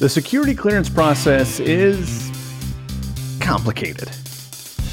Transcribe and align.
The 0.00 0.08
security 0.08 0.56
clearance 0.56 0.88
process 0.88 1.60
is 1.60 2.28
complicated. 3.40 4.10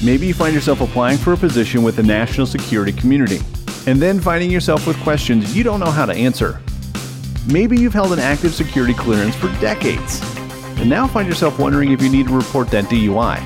Maybe 0.04 0.28
you 0.28 0.36
find 0.36 0.54
yourself 0.54 0.80
applying 0.80 1.18
for 1.18 1.34
a 1.34 1.38
position 1.38 1.82
with 1.82 1.96
the 1.96 2.04
national 2.04 2.46
security 2.46 2.92
community, 2.92 3.40
and 3.88 4.00
then 4.00 4.20
finding 4.20 4.52
yourself 4.52 4.86
with 4.86 4.96
questions 5.02 5.56
you 5.56 5.64
don't 5.64 5.80
know 5.80 5.90
how 5.90 6.06
to 6.06 6.14
answer. 6.14 6.62
Maybe 7.48 7.80
you've 7.80 7.96
held 7.96 8.14
an 8.14 8.20
active 8.20 8.54
security 8.54 8.94
clearance 8.94 9.36
for 9.36 9.48
decades, 9.60 10.22
and 10.80 10.88
now 10.88 11.08
find 11.08 11.28
yourself 11.28 11.58
wondering 11.58 11.92
if 11.92 12.00
you 12.00 12.10
need 12.10 12.28
to 12.28 12.38
report 12.38 12.70
that 12.70 12.86
DUI. 12.86 13.40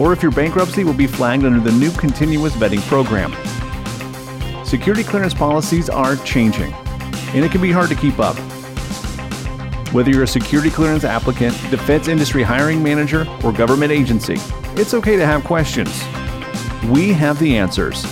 Or 0.00 0.14
if 0.14 0.22
your 0.22 0.32
bankruptcy 0.32 0.84
will 0.84 0.94
be 0.94 1.06
flagged 1.06 1.44
under 1.44 1.60
the 1.60 1.72
new 1.72 1.90
continuous 1.92 2.54
vetting 2.54 2.80
program. 2.88 3.30
Security 4.64 5.04
clearance 5.04 5.34
policies 5.34 5.90
are 5.90 6.16
changing, 6.16 6.72
and 7.34 7.44
it 7.44 7.52
can 7.52 7.60
be 7.60 7.70
hard 7.70 7.90
to 7.90 7.94
keep 7.94 8.18
up. 8.18 8.38
Whether 9.92 10.10
you're 10.10 10.22
a 10.22 10.26
security 10.26 10.70
clearance 10.70 11.04
applicant, 11.04 11.54
defense 11.70 12.08
industry 12.08 12.42
hiring 12.42 12.82
manager, 12.82 13.26
or 13.44 13.52
government 13.52 13.92
agency, 13.92 14.36
it's 14.74 14.94
okay 14.94 15.16
to 15.16 15.26
have 15.26 15.44
questions. 15.44 15.90
We 16.84 17.12
have 17.12 17.38
the 17.38 17.58
answers. 17.58 18.02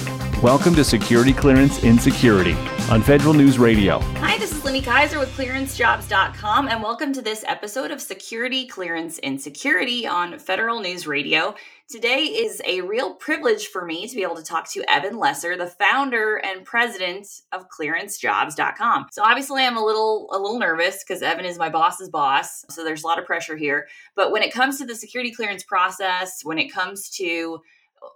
Welcome 0.42 0.74
to 0.74 0.84
Security 0.84 1.32
Clearance 1.32 1.82
Insecurity 1.82 2.54
on 2.88 3.02
Federal 3.02 3.34
News 3.34 3.58
Radio. 3.58 3.98
Hi, 4.18 4.38
this 4.38 4.52
is 4.52 4.64
Lindy 4.64 4.80
Kyzer 4.80 5.18
with 5.18 5.36
clearancejobs.com, 5.36 6.68
and 6.68 6.82
welcome 6.82 7.12
to 7.12 7.20
this 7.20 7.44
episode 7.46 7.90
of 7.90 8.00
Security 8.00 8.66
Clearance 8.66 9.18
Insecurity 9.18 10.06
on 10.06 10.38
Federal 10.38 10.80
News 10.80 11.06
Radio. 11.06 11.54
Today 11.88 12.24
is 12.24 12.62
a 12.64 12.80
real 12.80 13.14
privilege 13.14 13.66
for 13.66 13.84
me 13.84 14.06
to 14.06 14.14
be 14.14 14.22
able 14.22 14.36
to 14.36 14.42
talk 14.42 14.70
to 14.70 14.84
Evan 14.88 15.18
Lesser, 15.18 15.56
the 15.56 15.66
founder 15.66 16.36
and 16.36 16.64
president 16.64 17.26
of 17.52 17.68
clearancejobs.com. 17.68 19.06
So 19.10 19.22
obviously 19.24 19.64
I'm 19.64 19.76
a 19.76 19.84
little 19.84 20.28
a 20.32 20.38
little 20.38 20.58
nervous 20.58 21.02
because 21.02 21.22
Evan 21.22 21.44
is 21.44 21.58
my 21.58 21.68
boss's 21.68 22.08
boss, 22.08 22.64
so 22.70 22.84
there's 22.84 23.02
a 23.02 23.06
lot 23.06 23.18
of 23.18 23.26
pressure 23.26 23.56
here. 23.56 23.88
But 24.14 24.30
when 24.30 24.42
it 24.42 24.52
comes 24.52 24.78
to 24.78 24.86
the 24.86 24.94
security 24.94 25.32
clearance 25.32 25.64
process, 25.64 26.44
when 26.44 26.58
it 26.58 26.72
comes 26.72 27.10
to 27.16 27.60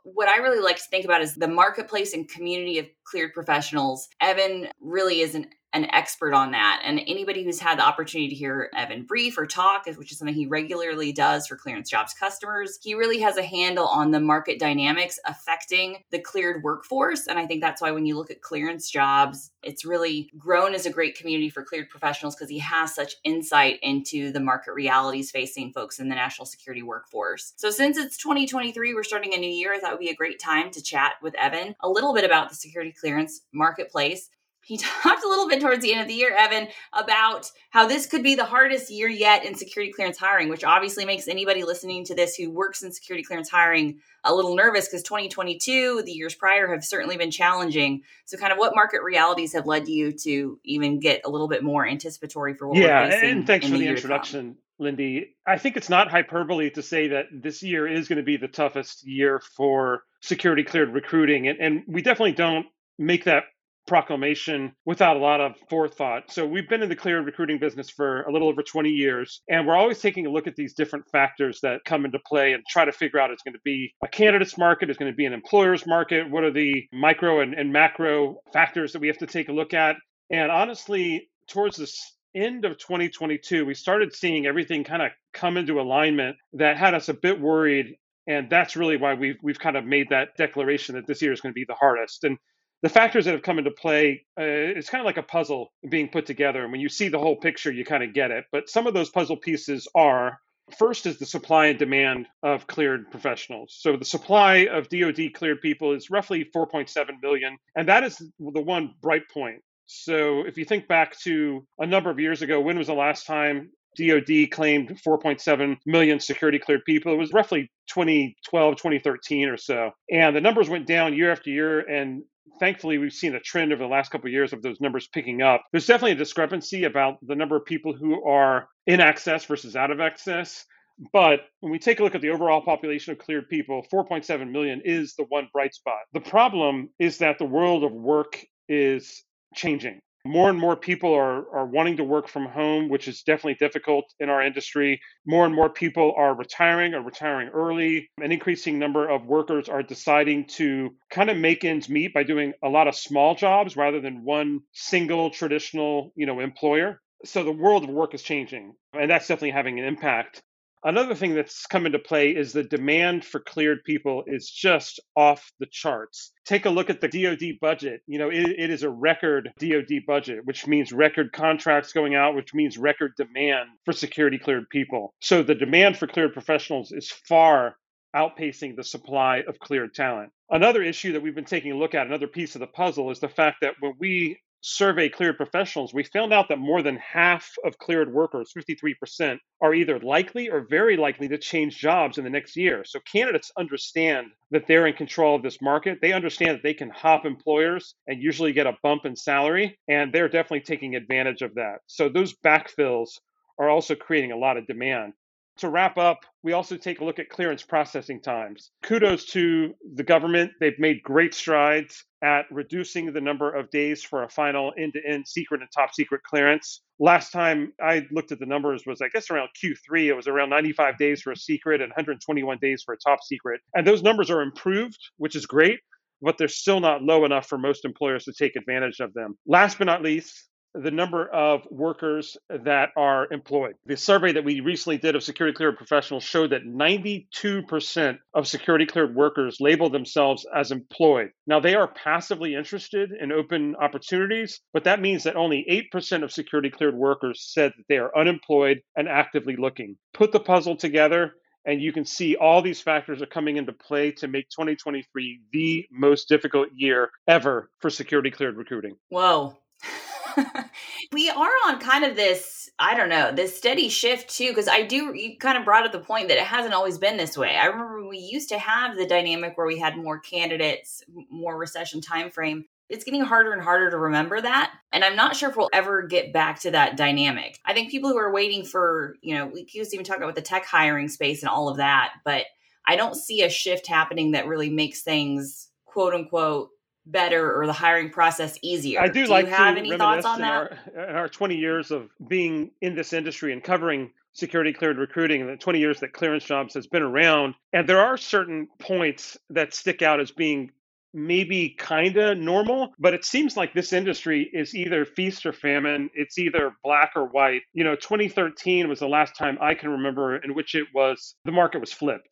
what 0.03 0.29
I 0.29 0.37
really 0.37 0.61
like 0.61 0.77
to 0.77 0.89
think 0.91 1.05
about 1.05 1.23
is 1.23 1.35
the 1.35 1.49
marketplace 1.49 2.15
and 2.15 2.29
community 2.29 2.79
of 2.79 2.87
cleared 3.05 3.35
professionals. 3.35 4.09
Evan 4.21 4.69
really 4.81 5.21
is 5.21 5.35
an 5.35 5.47
an 5.75 5.87
expert 5.91 6.33
on 6.33 6.53
that. 6.53 6.81
And 6.85 7.01
anybody 7.07 7.43
who's 7.45 7.59
had 7.59 7.79
the 7.79 7.85
opportunity 7.85 8.29
to 8.29 8.35
hear 8.35 8.71
Evan 8.77 9.03
brief 9.03 9.37
or 9.37 9.47
talk, 9.47 9.87
which 9.97 10.13
is 10.13 10.19
something 10.19 10.35
he 10.35 10.47
regularly 10.47 11.13
does 11.13 11.49
for 11.49 11.57
clearance 11.57 11.91
jobs 11.91 12.15
customers, 12.15 12.79
he 12.81 12.95
really 12.95 13.21
has 13.21 13.37
a 13.37 13.43
handle 13.43 13.89
on 13.89 14.13
the 14.13 14.21
market 14.21 14.61
dynamics 14.61 15.19
affecting 15.27 15.99
the 16.13 16.21
cleared 16.21 16.63
workforce. 16.63 17.27
And 17.27 17.39
I 17.39 17.47
think 17.47 17.61
that's 17.61 17.83
why 17.83 17.91
when 17.91 18.07
you 18.07 18.17
look 18.17 18.31
at 18.31 18.41
clearance 18.41 18.89
jobs, 18.89 19.51
it's 19.63 19.85
really 19.85 20.31
grown 20.39 20.75
as 20.75 20.87
a 20.87 20.91
great 20.91 21.19
community 21.19 21.51
for 21.51 21.65
cleared 21.65 21.91
professionals 21.91 22.37
because 22.37 22.51
he 22.51 22.61
has 22.61 22.95
such 22.95 23.17
insight 23.25 23.81
into 23.83 24.31
the 24.31 24.41
market 24.41 24.75
realities 24.75 25.33
facing 25.33 25.73
folks 25.73 25.99
in 25.99 26.09
the 26.09 26.15
national 26.15 26.47
security 26.47 26.83
workforce. 26.83 27.53
So 27.57 27.71
since 27.71 27.99
it's 27.99 28.17
2023, 28.19 28.95
we're 28.95 29.03
starting 29.03 29.35
a 29.35 29.39
new 29.39 29.51
year, 29.51 29.75
I 29.75 29.81
thought 29.81 29.91
it 29.91 29.95
would 29.95 30.01
be 30.01 30.11
a 30.11 30.15
great 30.15 30.39
time 30.39 30.71
to 30.71 30.83
chat 30.83 31.15
with 31.21 31.35
Evan 31.35 31.75
a 31.81 31.89
little 31.89 32.15
bit 32.15 32.25
about 32.25 32.49
the 32.49 32.55
security 32.55 32.95
clearance 32.99 33.41
marketplace 33.53 34.31
he 34.65 34.77
talked 35.03 35.25
a 35.25 35.29
little 35.29 35.49
bit 35.49 35.61
towards 35.61 35.83
the 35.83 35.93
end 35.93 36.03
of 36.03 36.09
the 36.09 36.15
year, 36.15 36.35
Evan, 36.37 36.69
about 36.93 37.51
how 37.71 37.87
this 37.87 38.07
could 38.07 38.23
be 38.23 38.35
the 38.35 38.45
hardest 38.45 38.91
year 38.91 39.09
yet 39.09 39.45
in 39.45 39.55
security 39.55 39.93
clearance 39.93 40.19
hiring, 40.19 40.49
which 40.49 40.65
obviously 40.65 41.05
makes 41.05 41.29
anybody 41.29 41.65
listening 41.65 42.05
to 42.07 42.15
this 42.15 42.35
who 42.35 42.51
works 42.51 42.83
in 42.83 42.93
security 42.93 43.23
clearance 43.23 43.51
hiring 43.51 44.01
a 44.25 44.35
little 44.35 44.57
nervous 44.57 44.89
because 44.89 45.03
2022, 45.03 46.03
the 46.05 46.13
years 46.13 46.35
prior, 46.35 46.73
have 46.73 46.85
certainly 46.85 47.17
been 47.17 47.31
challenging. 47.31 48.03
So, 48.25 48.37
kind 48.37 48.53
of 48.53 48.59
what 48.59 48.75
market 48.75 49.03
realities 49.03 49.53
have 49.53 49.67
led 49.67 49.87
you 49.87 50.13
to 50.13 50.59
even 50.65 50.99
get 50.99 51.23
a 51.25 51.31
little 51.31 51.49
bit 51.49 51.63
more 51.63 51.87
anticipatory 51.87 52.55
for 52.55 52.69
what 52.69 52.79
yeah, 52.79 53.05
we're 53.05 53.11
facing? 53.11 53.31
and 53.31 53.47
thanks 53.47 53.67
in 53.67 53.73
for 53.73 53.79
the, 53.79 53.85
the 53.85 53.91
introduction. 53.91 54.57
Lindy, 54.79 55.37
I 55.47 55.59
think 55.59 55.77
it's 55.77 55.89
not 55.89 56.11
hyperbole 56.11 56.71
to 56.71 56.83
say 56.83 57.09
that 57.09 57.27
this 57.33 57.63
year 57.63 57.87
is 57.87 58.09
going 58.09 58.17
to 58.17 58.25
be 58.25 58.37
the 58.37 58.49
toughest 58.49 59.07
year 59.07 59.41
for 59.57 60.03
security 60.21 60.65
cleared 60.65 60.93
recruiting. 60.93 61.47
And, 61.47 61.61
and 61.61 61.83
we 61.87 62.03
definitely 62.03 62.33
don't 62.33 62.67
make 62.99 63.25
that 63.25 63.45
proclamation 63.87 64.73
without 64.85 65.17
a 65.17 65.21
lot 65.21 65.41
of 65.41 65.55
forethought. 65.69 66.31
So 66.31 66.47
we've 66.47 66.69
been 66.69 66.83
in 66.83 66.89
the 66.89 66.97
cleared 66.97 67.27
recruiting 67.27 67.59
business 67.59 67.91
for 67.91 68.23
a 68.23 68.33
little 68.33 68.49
over 68.49 68.63
20 68.63 68.89
years, 68.89 69.43
and 69.49 69.67
we're 69.67 69.77
always 69.77 70.01
taking 70.01 70.27
a 70.27 70.31
look 70.31 70.47
at 70.47 70.57
these 70.57 70.75
different 70.75 71.09
factors 71.11 71.61
that 71.63 71.85
come 71.85 72.05
into 72.05 72.19
play 72.27 72.53
and 72.53 72.63
try 72.69 72.85
to 72.85 72.93
figure 72.93 73.21
out 73.21 73.31
it's 73.31 73.43
going 73.43 73.55
to 73.55 73.61
be 73.65 73.93
a 74.03 74.09
candidate's 74.09 74.59
market, 74.59 74.91
it's 74.91 74.99
going 74.99 75.13
to 75.13 75.17
be 75.17 75.27
an 75.27 75.33
employer's 75.33 75.87
market, 75.87 76.31
what 76.31 76.45
are 76.45 76.53
the 76.53 76.85
micro 76.93 77.41
and, 77.41 77.55
and 77.55 77.73
macro 77.73 78.37
factors 78.53 78.93
that 78.93 79.01
we 79.01 79.09
have 79.09 79.19
to 79.19 79.27
take 79.27 79.49
a 79.49 79.53
look 79.53 79.75
at. 79.75 79.97
And 80.31 80.51
honestly, 80.51 81.29
towards 81.49 81.77
this 81.77 82.01
end 82.35 82.65
of 82.65 82.79
2022, 82.79 83.65
we 83.65 83.75
started 83.75 84.15
seeing 84.15 84.47
everything 84.47 84.85
kind 84.85 85.03
of 85.03 85.11
come 85.33 85.57
into 85.57 85.81
alignment 85.81 86.37
that 86.55 86.77
had 86.77 86.95
us 86.95 87.09
a 87.09 87.15
bit 87.15 87.41
worried 87.41 87.97
and 88.27 88.49
that's 88.49 88.77
really 88.77 88.97
why 88.97 89.15
we've 89.15 89.37
we've 89.43 89.59
kind 89.59 89.77
of 89.77 89.85
made 89.85 90.09
that 90.11 90.37
declaration 90.37 90.95
that 90.95 91.07
this 91.07 91.21
year 91.21 91.33
is 91.33 91.41
going 91.41 91.53
to 91.53 91.55
be 91.55 91.67
the 91.67 91.75
hardest. 91.75 92.25
And 92.25 92.39
the 92.85 92.91
factors 92.91 93.25
that 93.25 93.33
have 93.33 93.43
come 93.43 93.59
into 93.59 93.71
play, 93.71 94.27
uh, 94.39 94.45
it's 94.45 94.91
kind 94.91 95.01
of 95.01 95.07
like 95.07 95.17
a 95.17 95.23
puzzle 95.23 95.73
being 95.89 96.07
put 96.07 96.27
together. 96.27 96.63
And 96.63 96.71
when 96.71 96.83
you 96.83 96.91
see 96.91 97.09
the 97.09 97.19
whole 97.19 97.35
picture, 97.35 97.73
you 97.73 97.83
kind 97.83 98.03
of 98.05 98.13
get 98.13 98.31
it. 98.31 98.45
But 98.53 98.69
some 98.69 98.87
of 98.87 98.93
those 98.93 99.09
puzzle 99.09 99.39
pieces 99.39 99.89
are 99.95 100.39
first 100.79 101.07
is 101.07 101.19
the 101.19 101.25
supply 101.25 101.69
and 101.69 101.79
demand 101.79 102.27
of 102.43 102.67
cleared 102.67 103.11
professionals. 103.11 103.75
So 103.81 103.97
the 103.97 104.05
supply 104.05 104.67
of 104.71 104.91
DoD 104.91 105.33
cleared 105.33 105.63
people 105.63 105.95
is 105.95 106.11
roughly 106.11 106.47
4.7 106.55 107.07
million, 107.23 107.57
and 107.75 107.89
that 107.89 108.05
is 108.05 108.19
the 108.19 108.61
one 108.61 108.93
bright 109.01 109.31
point. 109.33 109.63
So 109.87 110.45
if 110.47 110.59
you 110.59 110.67
think 110.67 110.87
back 110.87 111.19
to 111.21 111.67
a 111.79 111.87
number 111.87 112.11
of 112.11 112.21
years 112.21 112.43
ago, 112.43 112.61
when 112.61 112.77
was 112.77 112.89
the 112.89 112.95
last 112.95 113.27
time 113.27 113.71
DoD 113.97 114.51
claimed 114.51 115.01
4.7 115.07 115.79
million 115.87 116.21
security 116.21 116.59
cleared 116.59 116.85
people. 116.85 117.13
It 117.13 117.17
was 117.17 117.33
roughly 117.33 117.71
2012, 117.89 118.77
2013 118.77 119.49
or 119.49 119.57
so. 119.57 119.91
And 120.11 120.35
the 120.35 120.41
numbers 120.41 120.69
went 120.69 120.87
down 120.87 121.15
year 121.15 121.31
after 121.31 121.51
year. 121.51 121.81
And 121.81 122.23
thankfully 122.61 122.99
we've 122.99 123.13
seen 123.13 123.35
a 123.35 123.41
trend 123.41 123.73
over 123.73 123.83
the 123.83 123.89
last 123.89 124.11
couple 124.11 124.29
of 124.29 124.33
years 124.33 124.53
of 124.53 124.63
those 124.63 124.81
numbers 124.81 125.09
picking 125.09 125.43
up. 125.43 125.65
There's 125.73 125.87
definitely 125.87 126.13
a 126.13 126.17
discrepancy 126.17 126.85
about 126.85 127.19
the 127.23 127.35
number 127.35 127.57
of 127.57 127.65
people 127.65 127.93
who 127.93 128.25
are 128.25 128.69
in 128.87 129.01
access 129.01 129.45
versus 129.45 129.77
out 129.77 129.91
of 129.91 130.01
access. 130.01 130.65
But 131.13 131.41
when 131.61 131.73
we 131.73 131.79
take 131.79 131.99
a 131.99 132.05
look 132.05 132.15
at 132.15 132.21
the 132.21 132.31
overall 132.31 132.61
population 132.61 133.13
of 133.13 133.19
cleared 133.19 133.49
people 133.49 133.85
4.7 133.93 134.51
million 134.51 134.83
is 134.85 135.15
the 135.17 135.25
one 135.29 135.49
bright 135.53 135.75
spot. 135.75 135.99
The 136.13 136.21
problem 136.21 136.91
is 136.99 137.19
that 137.19 137.39
the 137.39 137.45
world 137.45 137.83
of 137.83 137.93
work 137.93 138.45
is 138.69 139.25
changing 139.55 140.01
more 140.25 140.49
and 140.49 140.59
more 140.59 140.77
people 140.77 141.13
are, 141.13 141.49
are 141.55 141.67
wanting 141.67 141.99
to 141.99 142.05
work 142.05 142.29
from 142.29 142.47
home, 142.47 142.89
which 142.89 143.09
is 143.09 143.23
definitely 143.23 143.55
difficult 143.55 144.07
in 144.19 144.31
our 144.31 144.43
industry. 144.43 145.01
More 145.27 145.45
and 145.45 145.55
more 145.55 145.69
people 145.69 146.15
are 146.17 146.35
retiring 146.35 146.95
or 146.95 147.03
retiring 147.03 147.49
early. 147.49 148.09
An 148.23 148.33
increasing 148.33 148.79
number 148.79 149.09
of 149.09 149.27
workers 149.27 149.69
are 149.69 149.83
deciding 149.83 150.47
to 150.57 150.91
kind 151.11 151.29
of 151.29 151.37
make 151.37 151.65
ends 151.65 151.89
meet 151.89 152.15
by 152.15 152.23
doing 152.23 152.55
a 152.63 152.69
lot 152.69 152.89
of 152.89 152.95
small 152.95 153.35
jobs 153.35 153.77
rather 153.77 154.01
than 154.01 154.25
one 154.25 154.61
single 154.73 155.31
traditional, 155.31 156.13
you 156.17 156.27
know, 156.27 156.41
employer. 156.41 157.01
So 157.25 157.45
the 157.45 157.53
world 157.53 157.85
of 157.85 157.91
work 157.91 158.15
is 158.15 158.23
changing, 158.23 158.75
and 158.93 159.11
that's 159.11 159.29
definitely 159.29 159.53
having 159.53 159.79
an 159.79 159.87
impact 159.87 160.43
Another 160.87 161.15
thing 161.15 161.35
that's 161.35 161.67
come 161.67 161.87
into 161.87 161.99
play 161.99 162.31
is 162.31 162.53
the 162.53 162.63
demand 162.63 163.25
for 163.25 163.41
cleared 163.41 163.83
people 163.85 164.23
is 164.27 164.51
just 164.51 165.01
off 165.17 165.51
the 165.59 165.67
charts. 165.71 166.33
Take 166.45 166.67
a 166.67 166.71
look 166.71 166.91
at 166.91 167.01
the 167.01 167.09
DoD 167.09 167.59
budget. 167.59 168.03
You 168.07 168.19
know, 168.19 168.29
it, 168.29 168.51
it 168.59 168.69
is 168.69 168.83
a 168.83 168.91
record 168.91 169.51
DoD 169.59 170.03
budget, 170.07 170.45
which 170.45 170.67
means 170.67 170.93
record 170.93 171.33
contracts 171.33 171.95
going 171.95 172.15
out, 172.15 172.35
which 172.35 172.53
means 172.53 172.77
record 172.77 173.13
demand 173.17 173.71
for 173.87 173.93
security 173.93 174.39
cleared 174.39 174.69
people. 174.69 175.15
So 175.23 175.43
the 175.43 175.55
demand 175.55 175.97
for 175.97 176.07
cleared 176.07 176.35
professionals 176.35 176.93
is 176.93 177.11
far 177.11 177.77
outpacing 178.15 178.77
the 178.77 178.85
supply 178.85 179.43
of 179.49 179.59
cleared 179.59 179.95
talent. 179.95 180.31
Another 180.51 180.83
issue 180.83 181.13
that 181.13 181.23
we've 181.23 181.35
been 181.35 181.47
taking 181.47 181.73
a 181.73 181.79
look 181.79 181.95
at, 181.95 182.07
another 182.07 182.29
piece 182.29 182.55
of 182.55 182.61
the 182.61 182.67
puzzle, 182.67 183.11
is 183.11 183.21
the 183.21 183.29
fact 183.29 183.57
that 183.63 183.75
when 183.81 183.95
we 183.99 184.39
survey 184.65 185.11
cleared 185.11 185.37
professionals, 185.37 185.93
we 185.93 186.03
found 186.05 186.33
out 186.33 186.49
that 186.49 186.59
more 186.59 186.83
than 186.83 186.97
half 186.97 187.53
of 187.67 187.77
cleared 187.77 188.11
workers, 188.11 188.51
53%, 188.57 189.39
are 189.61 189.75
either 189.75 189.99
likely 190.01 190.49
or 190.49 190.67
very 190.69 190.97
likely 190.97 191.29
to 191.29 191.37
change 191.37 191.77
jobs 191.77 192.17
in 192.17 192.25
the 192.25 192.31
next 192.31 192.57
year. 192.57 192.83
So 192.83 192.99
candidates 193.01 193.53
understand 193.59 194.29
that 194.53 194.67
they're 194.67 194.87
in 194.87 194.95
control 194.95 195.37
of 195.37 195.43
this 195.43 195.61
market. 195.61 195.99
They 196.01 196.15
understand 196.15 196.53
that 196.53 196.63
they 196.63 196.73
can 196.73 196.89
hop 196.89 197.27
employers 197.27 197.95
and 198.07 198.23
usually 198.23 198.55
get 198.55 198.67
a 198.67 198.79
bump 198.83 199.05
in 199.05 199.15
salary, 199.15 199.79
and 199.87 200.11
they're 200.11 200.31
definitely 200.31 200.63
taking 200.63 200.97
advantage 200.97 201.43
of 201.43 201.55
that. 201.57 201.81
So 201.87 202.09
those 202.09 202.35
backfills 202.35 203.21
are 203.59 203.69
also 203.69 203.95
creating 203.95 204.33
a 204.33 204.39
lot 204.39 204.57
of 204.57 204.67
demand. 204.67 205.13
To 205.59 205.69
wrap 205.69 205.99
up, 205.99 206.19
we 206.43 206.53
also 206.53 206.77
take 206.77 207.01
a 207.01 207.05
look 207.05 207.21
at 207.21 207.29
clearance 207.29 207.63
processing 207.63 208.21
times. 208.21 208.73
Kudos 208.83 209.27
to 209.27 209.73
the 209.95 210.03
government. 210.03 210.51
They've 210.59 210.79
made 210.81 211.03
great 211.05 211.33
strides 211.33 212.05
at 212.23 212.47
reducing 212.51 213.13
the 213.13 213.21
number 213.21 213.55
of 213.55 213.71
days 213.71 214.03
for 214.03 214.25
a 214.25 214.29
final 214.29 214.73
end 214.77 214.95
to 214.95 215.01
end 215.09 215.29
secret 215.29 215.61
and 215.61 215.71
top 215.73 215.95
secret 215.95 216.23
clearance. 216.25 216.83
Last 216.99 217.31
time 217.31 217.73
I 217.81 218.03
looked 218.11 218.33
at 218.33 218.41
the 218.41 218.47
numbers 218.47 218.83
was, 218.85 219.01
I 219.01 219.09
guess, 219.09 219.31
around 219.31 219.51
Q3. 219.63 220.07
It 220.07 220.15
was 220.15 220.27
around 220.27 220.51
95 220.51 220.99
days 220.99 221.23
for 221.23 221.31
a 221.31 221.37
secret 221.37 221.81
and 221.81 221.91
121 221.91 222.59
days 222.61 222.83
for 222.85 222.95
a 222.95 222.99
top 222.99 223.23
secret. 223.23 223.61
And 223.75 223.87
those 223.87 224.03
numbers 224.03 224.31
are 224.31 224.43
improved, 224.43 224.99
which 225.19 225.37
is 225.37 225.47
great, 225.47 225.79
but 226.21 226.37
they're 226.37 226.49
still 226.49 226.81
not 226.81 227.03
low 227.03 227.25
enough 227.25 227.47
for 227.47 227.59
most 227.59 227.85
employers 227.85 228.25
to 228.25 228.33
take 228.33 228.57
advantage 228.57 228.99
of 228.99 229.15
them. 229.15 229.39
Last 229.47 229.79
but 229.79 229.87
not 229.87 230.03
least, 230.03 230.49
the 230.75 230.91
number 230.91 231.29
of 231.29 231.63
workers 231.71 232.37
that 232.49 232.91
are 232.97 233.33
employed. 233.33 233.75
The 233.87 233.97
survey 233.97 234.33
that 234.33 234.45
we 234.45 234.61
recently 234.61 234.99
did 234.99 235.15
of 235.15 235.23
security 235.23 235.55
cleared 235.55 235.77
professionals 235.77 236.25
showed 236.25 236.51
that 236.51 236.65
92% 236.65 238.19
of 238.35 238.49
security 238.49 238.87
cleared 238.87 239.15
workers 239.15 239.61
label 239.61 239.89
themselves 239.89 240.45
as 240.55 240.73
employed. 240.73 241.31
Now, 241.47 241.61
they 241.61 241.75
are 241.75 241.89
passively 241.89 242.55
interested 242.55 243.13
in 243.13 243.31
open 243.31 243.77
opportunities, 243.77 244.61
but 244.73 244.85
that 244.85 245.01
means 245.01 245.23
that 245.25 245.37
only 245.37 245.65
8% 245.95 246.25
of 246.25 246.33
security 246.33 246.71
cleared 246.71 246.97
workers 246.97 247.53
said 247.53 247.73
that 247.77 247.85
they 247.89 247.99
are 247.99 248.17
unemployed 248.17 248.81
and 248.97 249.09
actively 249.09 249.57
looking. 249.57 249.97
Put 250.13 250.33
the 250.33 250.41
puzzle 250.41 250.77
together, 250.77 251.35
and 251.65 251.81
you 251.81 251.93
can 251.93 252.05
see 252.05 252.37
all 252.37 252.63
these 252.63 252.81
factors 252.81 253.23
are 253.23 253.27
coming 253.27 253.57
into 253.57 253.73
play 253.73 254.11
to 254.13 254.29
make 254.29 254.49
2023 254.51 255.41
the 255.53 255.87
most 255.91 256.29
difficult 256.29 256.69
year 256.75 257.11
ever 257.29 257.71
for 257.79 257.91
security 257.91 258.31
cleared 258.31 258.57
recruiting. 258.57 258.97
Whoa. 259.09 259.57
we 261.13 261.31
are 261.31 261.53
on 261.67 261.81
kind 261.81 262.05
of 262.05 262.17
this, 262.17 262.71
I 262.79 262.97
don't 262.97 263.09
know, 263.09 263.33
this 263.33 263.57
steady 263.57 263.89
shift 263.89 264.29
too, 264.31 264.49
because 264.49 264.69
I 264.69 264.83
do, 264.83 265.15
you 265.15 265.37
kind 265.39 265.59
of 265.59 265.65
brought 265.65 265.87
up 265.87 265.93
the 265.93 266.01
point 266.01 266.29
that 266.29 266.39
it 266.39 266.45
hasn't 266.45 266.75
always 266.75 266.99
been 266.99 267.17
this 267.17 267.37
way. 267.37 267.57
I 267.57 267.67
remember 267.67 268.07
we 268.07 268.19
used 268.19 268.49
to 268.51 268.59
have 268.59 268.97
the 268.97 269.07
dynamic 269.07 269.57
where 269.57 269.67
we 269.67 269.79
had 269.79 269.97
more 269.97 270.19
candidates, 270.19 271.03
more 271.31 271.57
recession 271.59 272.01
time 272.01 272.31
frame 272.31 272.65
it's 272.91 273.05
getting 273.05 273.23
harder 273.23 273.53
and 273.53 273.63
harder 273.63 273.91
to 273.91 273.99
remember 273.99 274.41
that. 274.41 274.73
And 274.93 275.05
I'm 275.05 275.17
not 275.17 275.37
sure 275.37 275.49
if 275.49 275.57
we'll 275.57 275.71
ever 275.73 276.03
get 276.03 276.33
back 276.33 276.61
to 276.61 276.71
that 276.73 276.97
dynamic. 276.97 277.59
I 277.65 277.73
think 277.73 277.91
people 277.91 278.11
who 278.11 278.19
are 278.19 278.33
waiting 278.33 278.65
for, 278.65 279.17
you 279.23 279.35
know, 279.35 279.47
we 279.47 279.67
used 279.73 279.91
to 279.91 279.97
even 279.97 280.05
talk 280.05 280.19
about 280.19 280.35
the 280.35 280.43
tech 280.43 280.67
hiring 280.67 281.09
space 281.09 281.43
and 281.43 281.49
all 281.49 281.69
of 281.69 281.79
that, 281.79 282.13
but 282.25 282.45
I 282.87 282.97
don't 282.97 283.17
see 283.17 283.43
a 283.43 283.49
shift 283.49 283.87
happening 283.87 284.33
that 284.33 284.47
really 284.47 284.69
makes 284.69 285.03
things 285.03 285.69
quote 285.87 286.15
unquote 286.15 286.71
better 287.07 287.59
or 287.59 287.67
the 287.67 287.73
hiring 287.73 288.11
process 288.11 288.59
easier. 288.63 289.01
I 289.01 289.09
do, 289.09 289.25
do 289.25 289.31
like 289.31 289.47
you 289.47 289.53
have 289.53 289.77
any 289.77 289.97
thoughts 289.97 290.25
on 290.25 290.41
that? 290.41 290.73
In 290.93 290.99
our, 290.99 291.09
in 291.11 291.17
our 291.17 291.29
20 291.29 291.57
years 291.57 291.91
of 291.91 292.11
being 292.27 292.71
in 292.81 292.95
this 292.95 293.13
industry 293.13 293.53
and 293.53 293.63
covering 293.63 294.11
security 294.33 294.73
cleared 294.73 294.99
recruiting 294.99 295.43
and 295.43 295.51
the 295.51 295.57
20 295.57 295.79
years 295.79 296.01
that 296.01 296.13
clearance 296.13 296.45
jobs 296.45 296.75
has 296.75 296.87
been 296.89 297.03
around 297.03 297.55
and 297.73 297.89
there 297.89 298.01
are 298.01 298.17
certain 298.17 298.67
points 298.81 299.37
that 299.51 299.73
stick 299.73 300.03
out 300.03 300.19
as 300.19 300.33
being 300.33 300.71
maybe 301.15 301.71
kind 301.79 302.17
of 302.17 302.37
normal, 302.37 302.93
but 302.99 303.15
it 303.15 303.25
seems 303.25 303.57
like 303.57 303.73
this 303.73 303.93
industry 303.93 304.51
is 304.53 304.75
either 304.75 305.05
feast 305.05 305.47
or 305.47 305.53
famine. 305.53 306.11
It's 306.13 306.39
either 306.39 306.73
black 306.83 307.13
or 307.15 307.27
white. 307.27 307.63
You 307.73 307.85
know, 307.85 307.95
2013 307.95 308.89
was 308.89 308.99
the 308.99 309.07
last 309.07 309.37
time 309.37 309.57
I 309.61 309.75
can 309.75 309.91
remember 309.91 310.37
in 310.37 310.55
which 310.55 310.75
it 310.75 310.89
was 310.93 311.37
the 311.45 311.53
market 311.53 311.81
was 311.81 311.93
flipped. 311.93 312.29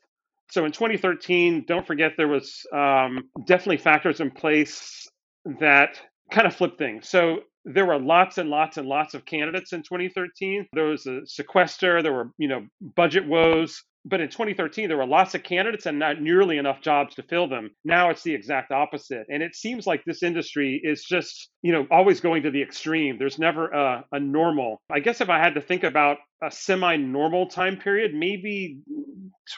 So 0.53 0.67
in 0.67 0.73
2013, 0.73 1.65
don't 1.67 1.87
forget 1.87 2.13
there 2.19 2.29
was 2.29 2.67
um, 2.75 3.31
definitely 3.47 3.79
factors 3.79 4.21
in 4.21 4.31
place 4.31 5.09
that 5.61 5.99
kind 6.31 6.47
of 6.47 6.55
flipped 6.55 6.77
things. 6.77 7.09
So 7.09 7.39
there 7.65 7.87
were 7.87 7.99
lots 7.99 8.37
and 8.37 8.51
lots 8.51 8.77
and 8.77 8.87
lots 8.87 9.15
of 9.15 9.25
candidates 9.25 9.73
in 9.73 9.81
2013. 9.81 10.67
There 10.75 10.85
was 10.85 11.07
a 11.07 11.21
sequester. 11.25 12.03
There 12.03 12.13
were, 12.13 12.33
you 12.37 12.49
know, 12.49 12.67
budget 12.83 13.27
woes. 13.27 13.83
But 14.05 14.21
in 14.21 14.29
2013, 14.29 14.89
there 14.89 14.97
were 14.97 15.07
lots 15.07 15.35
of 15.35 15.43
candidates 15.43 15.87
and 15.87 15.99
not 15.99 16.21
nearly 16.21 16.59
enough 16.59 16.81
jobs 16.81 17.15
to 17.15 17.23
fill 17.23 17.49
them. 17.49 17.71
Now 17.85 18.11
it's 18.11 18.23
the 18.23 18.35
exact 18.35 18.73
opposite. 18.73 19.27
And 19.29 19.43
it 19.43 19.55
seems 19.55 19.87
like 19.87 20.05
this 20.05 20.23
industry 20.23 20.81
is 20.83 21.05
just, 21.05 21.51
you 21.63 21.73
know, 21.73 21.87
always 21.91 22.21
going 22.21 22.43
to 22.43 22.51
the 22.51 22.63
extreme. 22.63 23.19
There's 23.19 23.39
never 23.39 23.69
a, 23.69 24.05
a 24.13 24.19
normal. 24.19 24.81
I 24.91 25.01
guess 25.01 25.21
if 25.21 25.29
I 25.29 25.39
had 25.39 25.55
to 25.55 25.61
think 25.61 25.85
about 25.85 26.19
a 26.43 26.51
semi 26.51 26.97
normal 26.97 27.47
time 27.47 27.77
period, 27.77 28.13
maybe 28.15 28.81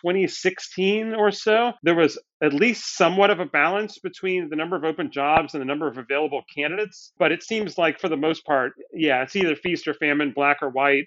2016 0.03 1.15
or 1.15 1.31
so, 1.31 1.73
there 1.83 1.95
was 1.95 2.19
at 2.43 2.53
least 2.53 2.97
somewhat 2.97 3.31
of 3.31 3.41
a 3.41 3.47
balance 3.47 3.99
between 3.99 4.51
the 4.51 4.57
number 4.57 4.77
of 4.77 4.85
open 4.85 5.11
jobs 5.11 5.55
and 5.55 5.61
the 5.61 5.67
number 5.67 5.89
of 5.89 5.97
available 5.97 6.43
candidates. 6.55 7.13
But 7.19 7.33
it 7.33 7.43
seems 7.43 7.79
like 7.79 7.99
for 7.99 8.09
the 8.09 8.17
most 8.17 8.45
part, 8.45 8.73
yeah, 8.93 9.23
it's 9.23 9.37
either 9.37 9.57
feast 9.57 9.89
or 9.89 9.95
famine, 9.95 10.33
black 10.35 10.59
or 10.61 10.69
white 10.69 11.07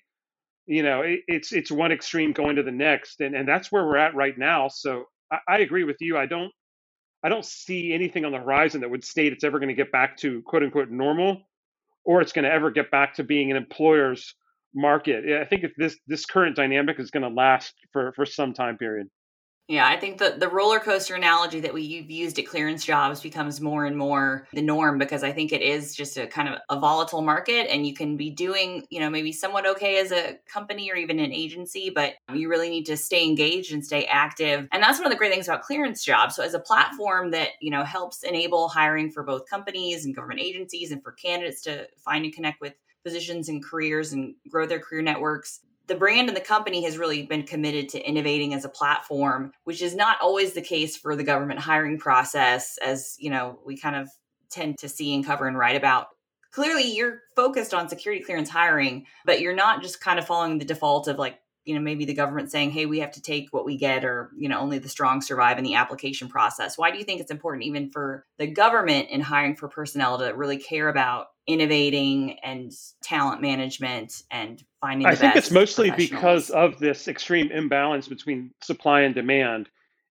you 0.67 0.83
know 0.83 1.01
it, 1.01 1.21
it's 1.27 1.53
it's 1.53 1.71
one 1.71 1.91
extreme 1.91 2.33
going 2.33 2.57
to 2.57 2.63
the 2.63 2.71
next 2.71 3.21
and 3.21 3.35
and 3.35 3.47
that's 3.47 3.71
where 3.71 3.85
we're 3.85 3.97
at 3.97 4.15
right 4.15 4.37
now 4.37 4.67
so 4.67 5.05
I, 5.31 5.39
I 5.47 5.57
agree 5.59 5.83
with 5.83 5.97
you 6.01 6.17
i 6.17 6.25
don't 6.25 6.51
i 7.23 7.29
don't 7.29 7.45
see 7.45 7.93
anything 7.93 8.25
on 8.25 8.31
the 8.31 8.39
horizon 8.39 8.81
that 8.81 8.89
would 8.89 9.03
state 9.03 9.33
it's 9.33 9.43
ever 9.43 9.59
going 9.59 9.69
to 9.69 9.75
get 9.75 9.91
back 9.91 10.17
to 10.17 10.41
quote 10.43 10.63
unquote 10.63 10.89
normal 10.89 11.41
or 12.03 12.21
it's 12.21 12.33
going 12.33 12.43
to 12.43 12.51
ever 12.51 12.69
get 12.69 12.91
back 12.91 13.15
to 13.15 13.23
being 13.23 13.49
an 13.49 13.57
employer's 13.57 14.35
market 14.75 15.41
i 15.41 15.45
think 15.45 15.63
if 15.63 15.71
this 15.77 15.97
this 16.07 16.25
current 16.25 16.55
dynamic 16.55 16.99
is 16.99 17.09
going 17.09 17.23
to 17.23 17.29
last 17.29 17.73
for 17.91 18.11
for 18.13 18.25
some 18.25 18.53
time 18.53 18.77
period 18.77 19.07
yeah, 19.69 19.85
I 19.85 19.99
think 19.99 20.17
the 20.17 20.35
the 20.37 20.47
roller 20.47 20.79
coaster 20.79 21.13
analogy 21.15 21.59
that 21.59 21.73
we've 21.73 22.09
used 22.09 22.39
at 22.39 22.47
clearance 22.47 22.85
jobs 22.85 23.19
becomes 23.19 23.59
more 23.59 23.85
and 23.85 23.97
more 23.97 24.47
the 24.53 24.61
norm 24.61 24.97
because 24.97 25.23
I 25.23 25.33
think 25.33 25.51
it 25.51 25.61
is 25.61 25.93
just 25.93 26.15
a 26.15 26.25
kind 26.25 26.47
of 26.47 26.59
a 26.69 26.79
volatile 26.79 27.21
market 27.21 27.69
and 27.69 27.85
you 27.85 27.93
can 27.93 28.15
be 28.15 28.29
doing, 28.29 28.87
you 28.89 29.01
know, 29.01 29.09
maybe 29.09 29.33
somewhat 29.33 29.65
okay 29.65 29.99
as 29.99 30.13
a 30.13 30.37
company 30.47 30.89
or 30.89 30.95
even 30.95 31.19
an 31.19 31.33
agency, 31.33 31.89
but 31.89 32.13
you 32.33 32.47
really 32.47 32.69
need 32.69 32.85
to 32.85 32.95
stay 32.95 33.25
engaged 33.25 33.73
and 33.73 33.83
stay 33.83 34.05
active. 34.05 34.69
And 34.71 34.81
that's 34.81 34.99
one 34.99 35.05
of 35.05 35.11
the 35.11 35.17
great 35.17 35.33
things 35.33 35.49
about 35.49 35.63
clearance 35.63 36.01
jobs. 36.01 36.37
So 36.37 36.43
as 36.43 36.53
a 36.53 36.59
platform 36.59 37.31
that, 37.31 37.49
you 37.59 37.69
know, 37.69 37.83
helps 37.83 38.23
enable 38.23 38.69
hiring 38.69 39.11
for 39.11 39.23
both 39.23 39.49
companies 39.49 40.05
and 40.05 40.15
government 40.15 40.39
agencies 40.39 40.93
and 40.93 41.03
for 41.03 41.11
candidates 41.11 41.61
to 41.63 41.87
find 41.97 42.23
and 42.23 42.33
connect 42.33 42.61
with 42.61 42.73
positions 43.03 43.49
and 43.49 43.63
careers 43.63 44.13
and 44.13 44.35
grow 44.49 44.65
their 44.65 44.79
career 44.79 45.01
networks 45.01 45.61
the 45.87 45.95
brand 45.95 46.27
and 46.27 46.35
the 46.35 46.41
company 46.41 46.83
has 46.83 46.97
really 46.97 47.25
been 47.25 47.43
committed 47.43 47.89
to 47.89 48.07
innovating 48.07 48.53
as 48.53 48.65
a 48.65 48.69
platform, 48.69 49.51
which 49.63 49.81
is 49.81 49.95
not 49.95 50.17
always 50.21 50.53
the 50.53 50.61
case 50.61 50.97
for 50.97 51.15
the 51.15 51.23
government 51.23 51.59
hiring 51.59 51.97
process, 51.97 52.77
as 52.77 53.15
you 53.19 53.29
know, 53.29 53.59
we 53.65 53.77
kind 53.77 53.95
of 53.95 54.09
tend 54.49 54.77
to 54.79 54.89
see 54.89 55.13
and 55.15 55.25
cover 55.25 55.47
and 55.47 55.57
write 55.57 55.75
about. 55.75 56.07
Clearly, 56.51 56.95
you're 56.95 57.21
focused 57.35 57.73
on 57.73 57.89
security 57.89 58.23
clearance 58.23 58.49
hiring, 58.49 59.05
but 59.25 59.41
you're 59.41 59.55
not 59.55 59.81
just 59.81 60.01
kind 60.01 60.19
of 60.19 60.25
following 60.25 60.57
the 60.57 60.65
default 60.65 61.07
of 61.07 61.17
like, 61.17 61.39
you 61.67 61.75
know, 61.75 61.81
maybe 61.81 62.05
the 62.05 62.13
government 62.13 62.49
saying, 62.49 62.71
hey, 62.71 62.85
we 62.85 62.99
have 62.99 63.11
to 63.11 63.21
take 63.21 63.49
what 63.51 63.65
we 63.65 63.75
get, 63.75 64.05
or, 64.05 64.31
you 64.37 64.47
know, 64.47 64.57
only 64.59 64.79
the 64.79 64.87
strong 64.87 65.21
survive 65.21 65.57
in 65.57 65.65
the 65.65 65.75
application 65.75 66.29
process. 66.29 66.77
Why 66.77 66.91
do 66.91 66.97
you 66.97 67.03
think 67.03 67.19
it's 67.19 67.29
important, 67.29 67.65
even 67.65 67.89
for 67.89 68.25
the 68.37 68.47
government 68.47 69.09
in 69.09 69.19
hiring 69.19 69.55
for 69.57 69.67
personnel, 69.67 70.17
to 70.19 70.29
really 70.33 70.57
care 70.57 70.87
about 70.87 71.27
innovating 71.45 72.39
and 72.39 72.71
talent 73.03 73.41
management 73.41 74.23
and 74.31 74.63
finding 74.79 75.07
I 75.07 75.15
think 75.15 75.35
it's 75.35 75.51
mostly 75.51 75.91
because 75.91 76.49
of 76.49 76.79
this 76.79 77.09
extreme 77.09 77.51
imbalance 77.51 78.07
between 78.07 78.51
supply 78.63 79.01
and 79.01 79.13
demand. 79.13 79.67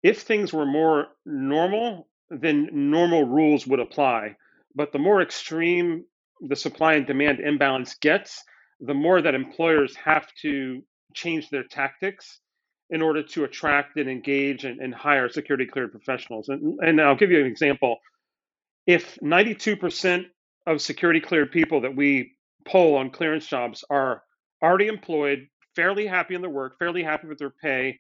If 0.03 0.21
things 0.21 0.53
were 0.53 0.67
more 0.67 1.07
normal, 1.25 2.07
then 2.29 2.69
normal 2.71 3.25
rules 3.25 3.65
would 3.65 3.79
apply. 3.79 4.35
But 4.75 4.91
the 4.91 4.99
more 4.99 5.21
extreme 5.21 6.05
the 6.41 6.55
supply 6.55 6.93
and 6.93 7.07
demand 7.07 7.39
imbalance 7.39 7.95
gets, 7.95 8.43
the 8.79 8.93
more 8.93 9.21
that 9.21 9.35
employers 9.35 9.95
have 9.95 10.27
to 10.43 10.83
change 11.13 11.49
their 11.49 11.63
tactics 11.63 12.39
in 12.89 13.01
order 13.01 13.21
to 13.21 13.43
attract 13.43 13.97
and 13.97 14.09
engage 14.09 14.65
and, 14.65 14.79
and 14.79 14.93
hire 14.93 15.29
security 15.29 15.65
cleared 15.65 15.91
professionals. 15.91 16.49
And, 16.49 16.79
and 16.79 17.01
I'll 17.01 17.15
give 17.15 17.31
you 17.31 17.39
an 17.39 17.45
example. 17.45 17.97
If 18.87 19.17
92% 19.23 20.25
of 20.65 20.81
security 20.81 21.19
cleared 21.19 21.51
people 21.51 21.81
that 21.81 21.95
we 21.95 22.33
poll 22.65 22.95
on 22.95 23.11
clearance 23.11 23.45
jobs 23.45 23.83
are 23.89 24.23
already 24.63 24.87
employed, 24.87 25.47
fairly 25.75 26.07
happy 26.07 26.35
in 26.35 26.41
their 26.41 26.49
work, 26.49 26.77
fairly 26.79 27.03
happy 27.03 27.27
with 27.27 27.37
their 27.37 27.53
pay, 27.61 27.99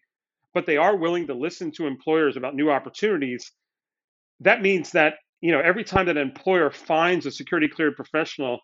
but 0.53 0.65
they 0.65 0.77
are 0.77 0.95
willing 0.95 1.27
to 1.27 1.33
listen 1.33 1.71
to 1.71 1.85
employers 1.85 2.35
about 2.35 2.55
new 2.55 2.71
opportunities. 2.71 3.51
That 4.39 4.61
means 4.61 4.91
that, 4.91 5.15
you 5.41 5.51
know, 5.51 5.59
every 5.59 5.83
time 5.83 6.07
that 6.07 6.17
an 6.17 6.27
employer 6.27 6.71
finds 6.71 7.25
a 7.25 7.31
security 7.31 7.67
cleared 7.67 7.95
professional, 7.95 8.59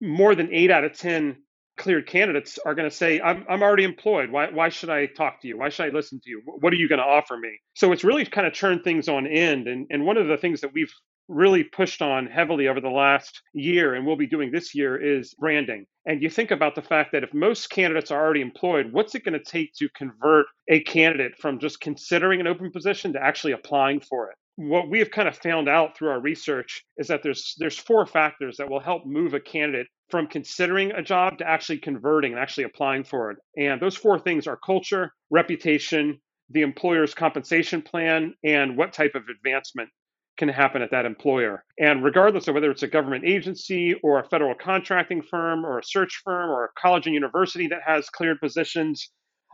more 0.00 0.34
than 0.34 0.52
eight 0.52 0.70
out 0.70 0.84
of 0.84 0.96
10 0.96 1.36
cleared 1.76 2.06
candidates 2.06 2.58
are 2.64 2.74
going 2.74 2.88
to 2.88 2.94
say, 2.94 3.20
I'm, 3.20 3.44
I'm 3.48 3.62
already 3.62 3.84
employed. 3.84 4.30
Why, 4.30 4.50
why 4.50 4.68
should 4.68 4.90
I 4.90 5.06
talk 5.06 5.40
to 5.42 5.48
you? 5.48 5.58
Why 5.58 5.68
should 5.68 5.86
I 5.86 5.88
listen 5.90 6.20
to 6.24 6.30
you? 6.30 6.42
What 6.44 6.72
are 6.72 6.76
you 6.76 6.88
going 6.88 6.98
to 6.98 7.04
offer 7.04 7.36
me? 7.36 7.58
So 7.74 7.92
it's 7.92 8.04
really 8.04 8.24
kind 8.24 8.46
of 8.46 8.54
turned 8.54 8.82
things 8.84 9.08
on 9.08 9.26
end. 9.26 9.68
And, 9.68 9.86
and 9.90 10.04
one 10.04 10.16
of 10.16 10.26
the 10.26 10.36
things 10.36 10.60
that 10.62 10.72
we've 10.72 10.92
really 11.28 11.64
pushed 11.64 12.02
on 12.02 12.26
heavily 12.26 12.68
over 12.68 12.80
the 12.80 12.88
last 12.88 13.42
year 13.52 13.94
and 13.94 14.06
will 14.06 14.16
be 14.16 14.26
doing 14.26 14.50
this 14.50 14.74
year 14.74 14.96
is 14.96 15.34
branding. 15.34 15.86
And 16.06 16.22
you 16.22 16.30
think 16.30 16.50
about 16.50 16.74
the 16.74 16.82
fact 16.82 17.10
that 17.12 17.24
if 17.24 17.34
most 17.34 17.68
candidates 17.68 18.10
are 18.10 18.22
already 18.22 18.40
employed, 18.40 18.92
what's 18.92 19.14
it 19.14 19.24
going 19.24 19.38
to 19.38 19.44
take 19.44 19.72
to 19.74 19.88
convert 19.96 20.46
a 20.68 20.80
candidate 20.84 21.36
from 21.38 21.58
just 21.58 21.80
considering 21.80 22.40
an 22.40 22.46
open 22.46 22.70
position 22.70 23.12
to 23.14 23.22
actually 23.22 23.52
applying 23.52 24.00
for 24.00 24.30
it? 24.30 24.36
What 24.56 24.88
we 24.88 25.00
have 25.00 25.10
kind 25.10 25.28
of 25.28 25.36
found 25.36 25.68
out 25.68 25.96
through 25.96 26.08
our 26.10 26.20
research 26.20 26.84
is 26.96 27.08
that 27.08 27.22
there's 27.22 27.54
there's 27.58 27.78
four 27.78 28.06
factors 28.06 28.56
that 28.56 28.70
will 28.70 28.80
help 28.80 29.04
move 29.04 29.34
a 29.34 29.40
candidate 29.40 29.88
from 30.08 30.28
considering 30.28 30.92
a 30.92 31.02
job 31.02 31.38
to 31.38 31.48
actually 31.48 31.78
converting 31.78 32.32
and 32.32 32.40
actually 32.40 32.64
applying 32.64 33.04
for 33.04 33.32
it. 33.32 33.38
And 33.58 33.82
those 33.82 33.96
four 33.96 34.18
things 34.18 34.46
are 34.46 34.58
culture, 34.64 35.12
reputation, 35.30 36.20
the 36.50 36.62
employer's 36.62 37.12
compensation 37.12 37.82
plan, 37.82 38.34
and 38.44 38.78
what 38.78 38.92
type 38.92 39.14
of 39.14 39.24
advancement 39.28 39.90
can 40.36 40.48
happen 40.48 40.82
at 40.82 40.90
that 40.90 41.06
employer. 41.06 41.64
And 41.78 42.04
regardless 42.04 42.48
of 42.48 42.54
whether 42.54 42.70
it's 42.70 42.82
a 42.82 42.88
government 42.88 43.24
agency 43.24 43.94
or 44.02 44.20
a 44.20 44.28
federal 44.28 44.54
contracting 44.54 45.22
firm 45.22 45.64
or 45.64 45.78
a 45.78 45.84
search 45.84 46.20
firm 46.24 46.50
or 46.50 46.64
a 46.64 46.80
college 46.80 47.06
and 47.06 47.14
university 47.14 47.66
that 47.68 47.80
has 47.86 48.08
cleared 48.10 48.40
positions, 48.40 49.10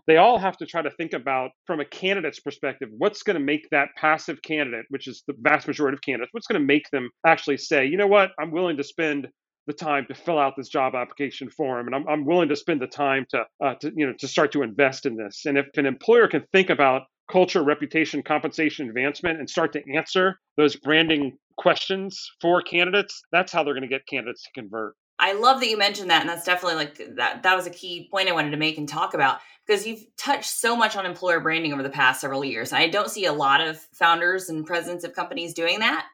they 0.06 0.16
all 0.16 0.38
have 0.38 0.56
to 0.56 0.66
try 0.66 0.82
to 0.82 0.90
think 0.90 1.12
about 1.12 1.50
from 1.66 1.80
a 1.80 1.84
candidate's 1.84 2.40
perspective 2.40 2.88
what's 2.98 3.22
going 3.22 3.38
to 3.38 3.44
make 3.44 3.68
that 3.70 3.88
passive 3.96 4.42
candidate 4.42 4.84
which 4.88 5.06
is 5.06 5.22
the 5.28 5.34
vast 5.42 5.68
majority 5.68 5.94
of 5.94 6.02
candidates 6.02 6.30
what's 6.32 6.48
going 6.48 6.60
to 6.60 6.66
make 6.66 6.90
them 6.90 7.08
actually 7.24 7.56
say 7.56 7.86
you 7.86 7.96
know 7.96 8.08
what 8.08 8.32
i'm 8.40 8.50
willing 8.50 8.76
to 8.76 8.82
spend 8.82 9.28
the 9.66 9.72
time 9.72 10.06
to 10.06 10.14
fill 10.14 10.38
out 10.38 10.54
this 10.56 10.68
job 10.68 10.94
application 10.94 11.48
form, 11.50 11.86
and 11.86 11.94
I'm, 11.94 12.08
I'm 12.08 12.24
willing 12.24 12.48
to 12.48 12.56
spend 12.56 12.80
the 12.80 12.86
time 12.86 13.26
to, 13.30 13.44
uh, 13.62 13.74
to 13.76 13.92
you 13.94 14.06
know 14.06 14.12
to 14.18 14.28
start 14.28 14.52
to 14.52 14.62
invest 14.62 15.06
in 15.06 15.16
this. 15.16 15.42
And 15.46 15.56
if 15.56 15.66
an 15.76 15.86
employer 15.86 16.28
can 16.28 16.44
think 16.52 16.70
about 16.70 17.02
culture, 17.30 17.62
reputation, 17.62 18.22
compensation, 18.22 18.88
advancement, 18.88 19.38
and 19.38 19.48
start 19.48 19.72
to 19.72 19.82
answer 19.94 20.38
those 20.56 20.76
branding 20.76 21.38
questions 21.56 22.30
for 22.40 22.62
candidates, 22.62 23.22
that's 23.32 23.52
how 23.52 23.62
they're 23.62 23.74
going 23.74 23.82
to 23.82 23.88
get 23.88 24.06
candidates 24.06 24.42
to 24.44 24.50
convert. 24.54 24.94
I 25.18 25.34
love 25.34 25.60
that 25.60 25.68
you 25.68 25.78
mentioned 25.78 26.10
that, 26.10 26.22
and 26.22 26.28
that's 26.28 26.44
definitely 26.44 26.76
like 26.76 27.16
that. 27.16 27.44
That 27.44 27.56
was 27.56 27.66
a 27.66 27.70
key 27.70 28.08
point 28.10 28.28
I 28.28 28.32
wanted 28.32 28.50
to 28.50 28.56
make 28.56 28.76
and 28.76 28.88
talk 28.88 29.14
about 29.14 29.38
because 29.64 29.86
you've 29.86 30.04
touched 30.16 30.50
so 30.50 30.74
much 30.74 30.96
on 30.96 31.06
employer 31.06 31.38
branding 31.38 31.72
over 31.72 31.82
the 31.82 31.90
past 31.90 32.20
several 32.20 32.44
years. 32.44 32.72
I 32.72 32.88
don't 32.88 33.10
see 33.10 33.26
a 33.26 33.32
lot 33.32 33.60
of 33.60 33.78
founders 33.92 34.48
and 34.48 34.66
presidents 34.66 35.04
of 35.04 35.14
companies 35.14 35.54
doing 35.54 35.78
that. 35.78 36.06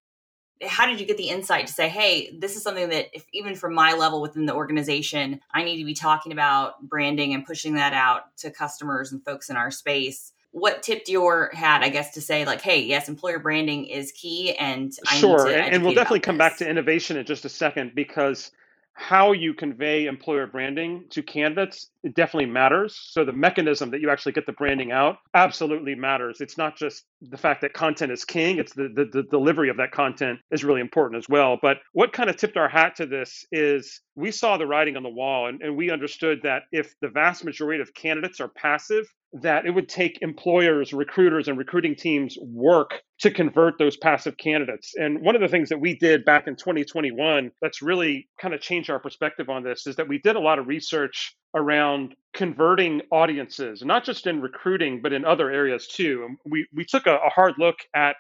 How 0.67 0.87
did 0.87 1.01
you 1.01 1.07
get 1.07 1.17
the 1.17 1.31
insight 1.31 1.69
to 1.69 1.73
say, 1.73 1.89
"Hey, 1.89 2.37
this 2.37 2.57
is 2.57 2.63
something 2.63 2.91
that, 2.91 3.07
if 3.15 3.25
even 3.33 3.55
from 3.55 3.73
my 3.73 3.95
level 3.95 4.21
within 4.21 4.45
the 4.45 4.55
organization, 4.55 5.41
I 5.55 5.63
need 5.63 5.79
to 5.79 5.85
be 5.85 5.95
talking 5.95 6.33
about 6.33 6.83
branding 6.83 7.33
and 7.33 7.47
pushing 7.47 7.75
that 7.75 7.95
out 7.95 8.37
to 8.39 8.51
customers 8.51 9.13
and 9.13 9.25
folks 9.25 9.49
in 9.49 9.57
our 9.57 9.71
space." 9.71 10.33
What 10.59 10.83
tipped 10.83 11.09
your 11.09 11.51
hat, 11.55 11.83
I 11.83 11.89
guess, 11.89 12.15
to 12.15 12.21
say 12.21 12.45
like, 12.45 12.61
hey, 12.61 12.81
yes, 12.81 13.09
employer 13.09 13.39
branding 13.39 13.87
is 13.87 14.13
key, 14.13 14.55
and 14.57 14.93
I 15.07 15.17
sure, 15.17 15.49
and 15.49 15.83
we'll 15.83 15.95
definitely 15.95 16.21
come 16.21 16.39
back 16.39 16.59
to 16.59 16.69
innovation 16.69 17.17
in 17.17 17.27
just 17.27 17.45
a 17.45 17.49
second 17.49 17.93
because 17.95 18.51
how 18.99 19.31
you 19.31 19.55
convey 19.55 20.07
employer 20.07 20.49
branding 20.49 21.05
to 21.11 21.23
candidates 21.23 21.89
it 22.03 22.15
definitely 22.15 22.51
matters. 22.51 22.97
So 22.97 23.25
the 23.25 23.33
mechanism 23.33 23.91
that 23.91 24.01
you 24.01 24.11
actually 24.11 24.33
get 24.33 24.45
the 24.45 24.53
branding 24.53 24.91
out 24.91 25.19
absolutely 25.35 25.95
matters. 25.95 26.41
It's 26.41 26.59
not 26.59 26.77
just 26.77 27.05
the 27.21 27.37
fact 27.37 27.61
that 27.61 27.73
content 27.73 28.13
is 28.13 28.25
king 28.25 28.59
it's 28.59 28.75
the, 28.75 28.89
the, 28.95 29.05
the 29.13 29.23
delivery 29.31 29.69
of 29.69 29.77
that 29.77 29.91
content 29.91 30.39
is 30.51 30.65
really 30.65 30.81
important 30.81 31.19
as 31.19 31.29
well 31.29 31.59
but 31.61 31.79
what 31.93 32.13
kind 32.13 32.31
of 32.31 32.37
tipped 32.37 32.57
our 32.57 32.69
hat 32.69 32.97
to 32.97 33.07
this 33.07 33.45
is 33.53 34.01
we 34.15 34.31
saw 34.31 34.57
the 34.57 34.67
writing 34.67 34.97
on 34.97 35.03
the 35.03 35.09
wall 35.09 35.49
and, 35.49 35.61
and 35.63 35.77
we 35.77 35.91
understood 35.91 36.41
that 36.43 36.63
if 36.73 36.95
the 37.01 37.09
vast 37.09 37.45
majority 37.45 37.81
of 37.81 37.93
candidates 37.95 38.41
are 38.41 38.49
passive 38.49 39.05
that 39.33 39.67
it 39.67 39.71
would 39.71 39.89
take 39.89 40.19
employers, 40.23 40.93
recruiters, 40.93 41.49
and 41.49 41.59
recruiting 41.59 41.95
teams 41.95 42.37
work 42.41 43.03
to 43.21 43.31
convert 43.31 43.79
those 43.79 43.97
passive 43.97 44.37
candidates. 44.39 44.95
And 44.97 45.21
one 45.21 45.35
of 45.35 45.43
the 45.43 45.49
things 45.49 45.69
that 45.69 45.81
we 45.81 45.99
did 45.99 46.25
back 46.25 46.47
in 46.47 46.57
2021 46.57 47.51
that's 47.61 47.83
really 47.83 48.29
kind 48.41 48.55
of 48.55 48.61
changed 48.61 48.91
our 48.91 48.99
perspective 48.99 49.49
on 49.51 49.63
this 49.63 49.87
is 49.87 49.97
that 49.97 50.09
we 50.09 50.19
did 50.19 50.37
a 50.37 50.41
lot 50.41 50.59
of 50.59 50.67
research 50.67 51.37
around 51.55 52.15
converting 52.35 53.03
audiences, 53.11 53.83
not 53.83 54.05
just 54.05 54.27
in 54.27 54.41
recruiting, 54.41 55.01
but 55.03 55.13
in 55.13 55.25
other 55.25 55.51
areas 55.51 55.87
too. 55.87 56.37
We, 56.45 56.67
we 56.75 56.85
took 56.85 57.07
a, 57.07 57.17
a 57.17 57.31
hard 57.31 57.55
look 57.59 57.77
at 57.95 58.17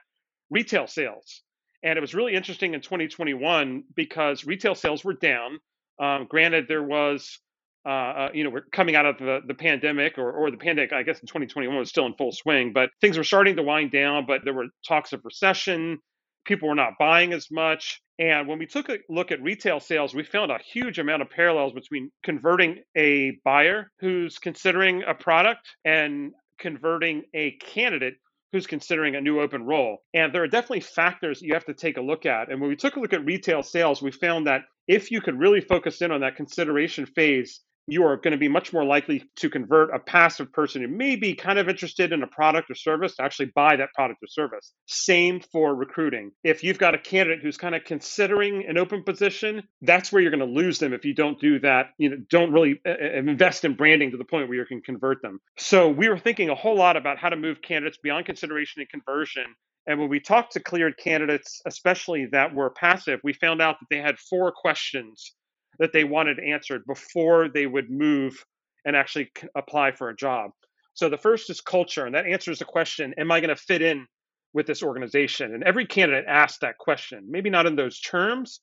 retail 0.50 0.86
sales. 0.86 1.42
And 1.82 1.96
it 1.96 2.00
was 2.00 2.14
really 2.14 2.34
interesting 2.34 2.74
in 2.74 2.80
2021 2.80 3.84
because 3.94 4.44
retail 4.44 4.74
sales 4.74 5.04
were 5.04 5.14
down. 5.14 5.58
Um, 6.00 6.26
granted, 6.28 6.66
there 6.68 6.82
was 6.82 7.38
uh, 7.86 7.90
uh, 7.90 8.28
you 8.34 8.44
know, 8.44 8.50
we're 8.50 8.66
coming 8.72 8.96
out 8.96 9.06
of 9.06 9.16
the, 9.18 9.40
the 9.46 9.54
pandemic 9.54 10.18
or, 10.18 10.30
or 10.30 10.50
the 10.50 10.58
pandemic, 10.58 10.92
I 10.92 11.02
guess 11.02 11.20
in 11.20 11.26
2021 11.26 11.74
was 11.78 11.88
still 11.88 12.04
in 12.04 12.14
full 12.14 12.32
swing, 12.32 12.72
but 12.74 12.90
things 13.00 13.16
were 13.16 13.24
starting 13.24 13.56
to 13.56 13.62
wind 13.62 13.92
down, 13.92 14.26
but 14.26 14.42
there 14.44 14.52
were 14.52 14.66
talks 14.86 15.14
of 15.14 15.24
recession. 15.24 15.98
People 16.44 16.68
were 16.68 16.74
not 16.74 16.94
buying 16.98 17.32
as 17.32 17.50
much. 17.50 18.00
And 18.18 18.48
when 18.48 18.58
we 18.58 18.66
took 18.66 18.88
a 18.88 18.98
look 19.08 19.30
at 19.30 19.42
retail 19.42 19.80
sales, 19.80 20.14
we 20.14 20.24
found 20.24 20.50
a 20.50 20.58
huge 20.72 20.98
amount 20.98 21.22
of 21.22 21.30
parallels 21.30 21.72
between 21.72 22.10
converting 22.24 22.82
a 22.96 23.38
buyer 23.44 23.90
who's 24.00 24.38
considering 24.38 25.02
a 25.06 25.14
product 25.14 25.68
and 25.84 26.32
converting 26.58 27.22
a 27.34 27.52
candidate 27.60 28.14
who's 28.52 28.66
considering 28.66 29.14
a 29.14 29.20
new 29.20 29.40
open 29.40 29.62
role. 29.62 29.98
And 30.14 30.34
there 30.34 30.42
are 30.42 30.48
definitely 30.48 30.80
factors 30.80 31.42
you 31.42 31.54
have 31.54 31.66
to 31.66 31.74
take 31.74 31.98
a 31.98 32.02
look 32.02 32.26
at. 32.26 32.50
And 32.50 32.60
when 32.60 32.70
we 32.70 32.76
took 32.76 32.96
a 32.96 33.00
look 33.00 33.12
at 33.12 33.24
retail 33.24 33.62
sales, 33.62 34.02
we 34.02 34.10
found 34.10 34.46
that 34.46 34.62
if 34.86 35.10
you 35.10 35.20
could 35.20 35.38
really 35.38 35.60
focus 35.60 36.00
in 36.00 36.10
on 36.10 36.22
that 36.22 36.36
consideration 36.36 37.04
phase, 37.04 37.60
you 37.88 38.04
are 38.04 38.16
going 38.16 38.32
to 38.32 38.38
be 38.38 38.48
much 38.48 38.72
more 38.72 38.84
likely 38.84 39.24
to 39.36 39.48
convert 39.48 39.94
a 39.94 39.98
passive 39.98 40.52
person 40.52 40.82
who 40.82 40.88
may 40.88 41.16
be 41.16 41.34
kind 41.34 41.58
of 41.58 41.68
interested 41.68 42.12
in 42.12 42.22
a 42.22 42.26
product 42.26 42.70
or 42.70 42.74
service 42.74 43.16
to 43.16 43.22
actually 43.22 43.50
buy 43.54 43.76
that 43.76 43.92
product 43.94 44.22
or 44.22 44.26
service. 44.26 44.72
Same 44.86 45.40
for 45.40 45.74
recruiting. 45.74 46.30
If 46.44 46.62
you've 46.62 46.78
got 46.78 46.94
a 46.94 46.98
candidate 46.98 47.40
who's 47.42 47.56
kind 47.56 47.74
of 47.74 47.84
considering 47.84 48.66
an 48.68 48.76
open 48.76 49.02
position, 49.02 49.62
that's 49.82 50.12
where 50.12 50.20
you're 50.20 50.30
going 50.30 50.40
to 50.40 50.60
lose 50.60 50.78
them 50.78 50.92
if 50.92 51.04
you 51.04 51.14
don't 51.14 51.40
do 51.40 51.58
that. 51.60 51.90
You 51.98 52.10
know, 52.10 52.16
don't 52.30 52.52
really 52.52 52.80
uh, 52.86 52.90
uh, 52.90 53.18
invest 53.18 53.64
in 53.64 53.74
branding 53.74 54.10
to 54.10 54.16
the 54.16 54.24
point 54.24 54.48
where 54.48 54.58
you 54.58 54.66
can 54.66 54.82
convert 54.82 55.22
them. 55.22 55.40
So 55.56 55.88
we 55.88 56.08
were 56.08 56.18
thinking 56.18 56.50
a 56.50 56.54
whole 56.54 56.76
lot 56.76 56.96
about 56.96 57.18
how 57.18 57.30
to 57.30 57.36
move 57.36 57.62
candidates 57.62 57.98
beyond 58.02 58.26
consideration 58.26 58.80
and 58.80 58.88
conversion 58.88 59.44
and 59.88 59.98
when 59.98 60.10
we 60.10 60.20
talked 60.20 60.52
to 60.52 60.60
cleared 60.60 60.98
candidates, 60.98 61.62
especially 61.64 62.26
that 62.26 62.54
were 62.54 62.68
passive, 62.68 63.20
we 63.24 63.32
found 63.32 63.62
out 63.62 63.76
that 63.80 63.86
they 63.88 64.02
had 64.02 64.18
four 64.18 64.52
questions 64.52 65.32
that 65.78 65.92
they 65.92 66.04
wanted 66.04 66.38
answered 66.40 66.82
before 66.86 67.48
they 67.48 67.66
would 67.66 67.90
move 67.90 68.44
and 68.84 68.96
actually 68.96 69.30
apply 69.56 69.92
for 69.92 70.08
a 70.08 70.16
job. 70.16 70.50
So 70.94 71.08
the 71.08 71.18
first 71.18 71.50
is 71.50 71.60
culture, 71.60 72.06
and 72.06 72.14
that 72.14 72.26
answers 72.26 72.58
the 72.58 72.64
question 72.64 73.14
Am 73.18 73.30
I 73.30 73.40
going 73.40 73.54
to 73.54 73.56
fit 73.56 73.82
in 73.82 74.06
with 74.52 74.66
this 74.66 74.82
organization? 74.82 75.54
And 75.54 75.62
every 75.62 75.86
candidate 75.86 76.24
asked 76.26 76.60
that 76.62 76.78
question, 76.78 77.26
maybe 77.28 77.50
not 77.50 77.66
in 77.66 77.76
those 77.76 78.00
terms, 78.00 78.60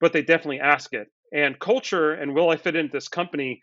but 0.00 0.12
they 0.12 0.22
definitely 0.22 0.60
ask 0.60 0.92
it. 0.92 1.08
And 1.34 1.58
culture 1.58 2.12
and 2.12 2.34
will 2.34 2.50
I 2.50 2.56
fit 2.56 2.76
into 2.76 2.92
this 2.92 3.08
company 3.08 3.60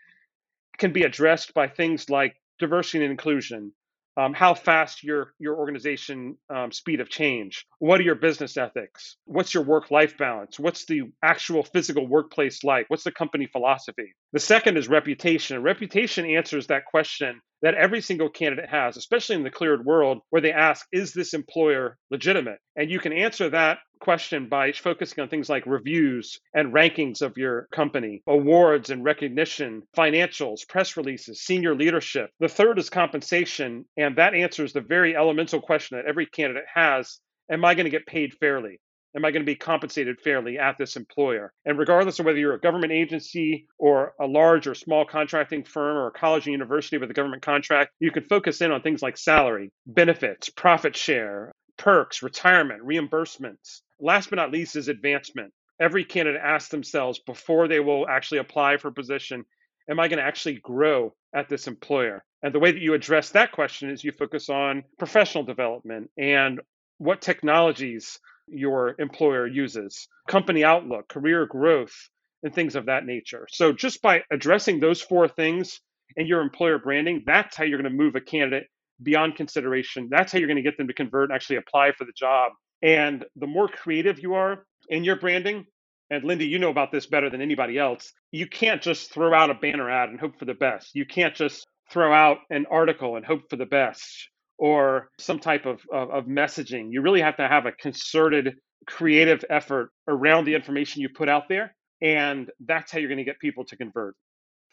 can 0.78 0.92
be 0.92 1.04
addressed 1.04 1.54
by 1.54 1.68
things 1.68 2.10
like 2.10 2.36
diversity 2.58 3.04
and 3.04 3.12
inclusion, 3.12 3.72
um, 4.18 4.34
how 4.34 4.54
fast 4.54 5.04
your 5.04 5.34
your 5.40 5.58
organization 5.58 6.38
um, 6.54 6.72
speed 6.72 7.00
of 7.00 7.10
change. 7.10 7.66
What 7.80 8.00
are 8.00 8.04
your 8.04 8.16
business 8.16 8.58
ethics? 8.58 9.18
What's 9.26 9.54
your 9.54 9.64
work 9.64 9.92
life 9.92 10.18
balance? 10.18 10.60
What's 10.60 10.86
the 10.86 11.04
actual 11.24 11.64
physical 11.64 12.08
workplace 12.08 12.64
like? 12.64 12.86
What's 12.90 13.04
the 13.04 13.12
company 13.12 13.48
philosophy? 13.48 14.14
The 14.34 14.40
second 14.40 14.78
is 14.78 14.88
reputation 14.88 15.62
reputation 15.64 16.26
answers 16.26 16.68
that 16.68 16.86
question 16.86 17.42
that 17.62 17.76
every 17.76 18.02
single 18.02 18.30
candidate 18.30 18.70
has, 18.70 18.96
especially 18.98 19.36
in 19.36 19.44
the 19.44 19.50
cleared 19.50 19.86
world, 19.86 20.20
where 20.30 20.42
they 20.42 20.54
ask, 20.54 20.86
is 20.92 21.14
this 21.14 21.34
employer 21.34 21.98
legitimate? 22.10 22.60
And 22.76 22.90
you 22.90 23.00
can 23.00 23.12
answer 23.12 23.50
that 23.50 23.80
question 24.00 24.50
by 24.50 24.72
focusing 24.72 25.22
on 25.22 25.30
things 25.30 25.50
like 25.50 25.66
reviews 25.66 26.40
and 26.54 26.74
rankings 26.74 27.22
of 27.22 27.38
your 27.38 27.68
company, 27.72 28.22
awards 28.28 28.90
and 28.90 29.04
recognition, 29.04 29.84
financials, 29.96 30.68
press 30.68 30.98
releases, 30.98 31.42
senior 31.42 31.76
leadership. 31.76 32.32
The 32.40 32.50
third 32.50 32.80
is 32.80 32.90
compensation, 32.90 33.86
and 33.98 34.16
that 34.18 34.34
answers 34.34 34.74
the 34.74 34.82
very 34.82 35.16
elemental 35.16 35.62
question 35.62 35.98
that 35.98 36.08
every 36.08 36.26
candidate 36.26 36.66
has 36.74 37.20
Am 37.52 37.66
I 37.66 37.74
going 37.74 37.86
to 37.86 37.90
get 37.90 38.06
paid 38.06 38.36
fairly? 38.36 38.80
am 39.16 39.26
I 39.26 39.32
going 39.32 39.42
to 39.42 39.52
be 39.52 39.56
compensated 39.56 40.20
fairly 40.22 40.58
at 40.58 40.78
this 40.78 40.96
employer? 40.96 41.52
And 41.66 41.78
regardless 41.78 42.20
of 42.20 42.26
whether 42.26 42.38
you're 42.38 42.54
a 42.54 42.60
government 42.60 42.92
agency 42.92 43.68
or 43.78 44.14
a 44.20 44.26
large 44.26 44.68
or 44.68 44.76
small 44.76 45.06
contracting 45.06 45.64
firm 45.64 45.98
or 45.98 46.08
a 46.08 46.12
college 46.12 46.46
and 46.46 46.52
university 46.52 46.98
with 46.98 47.10
a 47.10 47.14
government 47.14 47.42
contract, 47.42 47.92
you 48.00 48.12
can 48.12 48.24
focus 48.24 48.62
in 48.62 48.72
on 48.72 48.82
things 48.82 49.02
like 49.02 49.18
salary, 49.18 49.72
benefits, 49.86 50.50
profit 50.50 50.96
share, 50.96 51.54
perks, 51.78 52.22
retirement, 52.22 52.84
reimbursements. 52.84 53.82
Last 54.00 54.30
but 54.30 54.38
not 54.38 54.52
least 54.52 54.76
is 54.76 54.88
advancement. 54.88 55.54
Every 55.80 56.04
candidate 56.04 56.42
asks 56.44 56.70
themselves 56.70 57.20
before 57.20 57.68
they 57.68 57.80
will 57.80 58.08
actually 58.08 58.40
apply 58.40 58.78
for 58.78 58.90
a 58.90 58.94
position, 58.94 59.46
am 59.90 60.00
I 60.00 60.08
going 60.08 60.20
to 60.20 60.26
actually 60.26 60.56
grow 60.56 61.14
at 61.34 61.50
this 61.50 61.68
employer? 61.68 62.24
And 62.44 62.54
the 62.54 62.60
way 62.60 62.72
that 62.72 62.82
you 62.82 62.94
address 62.94 63.32
that 63.32 63.52
question 63.52 63.90
is 63.90 64.04
you 64.04 64.12
focus 64.12 64.50
on 64.50 64.84
professional 64.98 65.44
development 65.44 66.10
and 66.18 66.62
what 66.98 67.22
technologies 67.22 68.20
your 68.48 68.96
employer 69.00 69.48
uses, 69.48 70.08
company 70.28 70.64
outlook, 70.64 71.08
career 71.10 71.46
growth, 71.46 71.96
and 72.44 72.54
things 72.54 72.76
of 72.76 72.86
that 72.86 73.06
nature. 73.06 73.48
So 73.52 73.74
just 73.74 74.02
by 74.02 74.24
addressing 74.32 74.80
those 74.80 75.02
four 75.02 75.28
things 75.28 75.82
in 76.16 76.26
your 76.26 76.42
employer 76.42 76.80
branding, 76.80 77.24
that's 77.26 77.56
how 77.56 77.64
you're 77.66 77.82
going 77.82 77.92
to 77.92 77.98
move 77.98 78.16
a 78.16 78.22
candidate 78.22 78.68
beyond 79.04 79.36
consideration. 79.36 80.08
That's 80.10 80.32
how 80.32 80.40
you're 80.40 80.48
going 80.48 80.58
to 80.58 80.64
get 80.64 80.78
them 80.78 80.88
to 80.88 80.94
convert 80.94 81.30
and 81.30 81.36
actually 81.36 81.58
apply 81.58 81.92
for 81.92 82.06
the 82.06 82.14
job. 82.18 82.54
And 82.82 83.26
the 83.36 83.48
more 83.48 83.68
creative 83.68 84.20
you 84.20 84.36
are 84.36 84.66
in 84.90 85.04
your 85.04 85.18
branding, 85.18 85.66
and 86.10 86.24
Lindy, 86.24 86.48
you 86.48 86.60
know 86.60 86.70
about 86.70 86.92
this 86.92 87.06
better 87.06 87.30
than 87.30 87.42
anybody 87.42 87.78
else, 87.78 88.12
you 88.32 88.48
can't 88.48 88.82
just 88.82 89.14
throw 89.14 89.34
out 89.34 89.50
a 89.50 89.54
banner 89.54 89.90
ad 89.90 90.10
and 90.10 90.20
hope 90.20 90.40
for 90.40 90.46
the 90.46 90.54
best. 90.54 90.96
You 90.96 91.06
can't 91.06 91.36
just 91.36 91.68
throw 91.92 92.14
out 92.14 92.40
an 92.50 92.66
article 92.72 93.16
and 93.16 93.26
hope 93.26 93.42
for 93.50 93.58
the 93.58 93.66
best 93.66 94.30
or 94.58 95.10
some 95.20 95.40
type 95.40 95.66
of, 95.66 95.82
of, 95.92 96.10
of 96.12 96.26
messaging. 96.26 96.88
You 96.90 97.02
really 97.02 97.22
have 97.22 97.38
to 97.38 97.48
have 97.48 97.66
a 97.66 97.72
concerted, 97.72 98.56
creative 98.88 99.44
effort 99.50 99.92
around 100.08 100.46
the 100.46 100.56
information 100.56 101.02
you 101.02 101.10
put 101.10 101.30
out 101.30 101.44
there. 101.48 101.76
And 102.02 102.50
that's 102.66 102.92
how 102.92 103.00
you're 103.00 103.10
going 103.10 103.20
to 103.20 103.24
get 103.24 103.40
people 103.40 103.66
to 103.66 103.78
convert. 103.78 104.16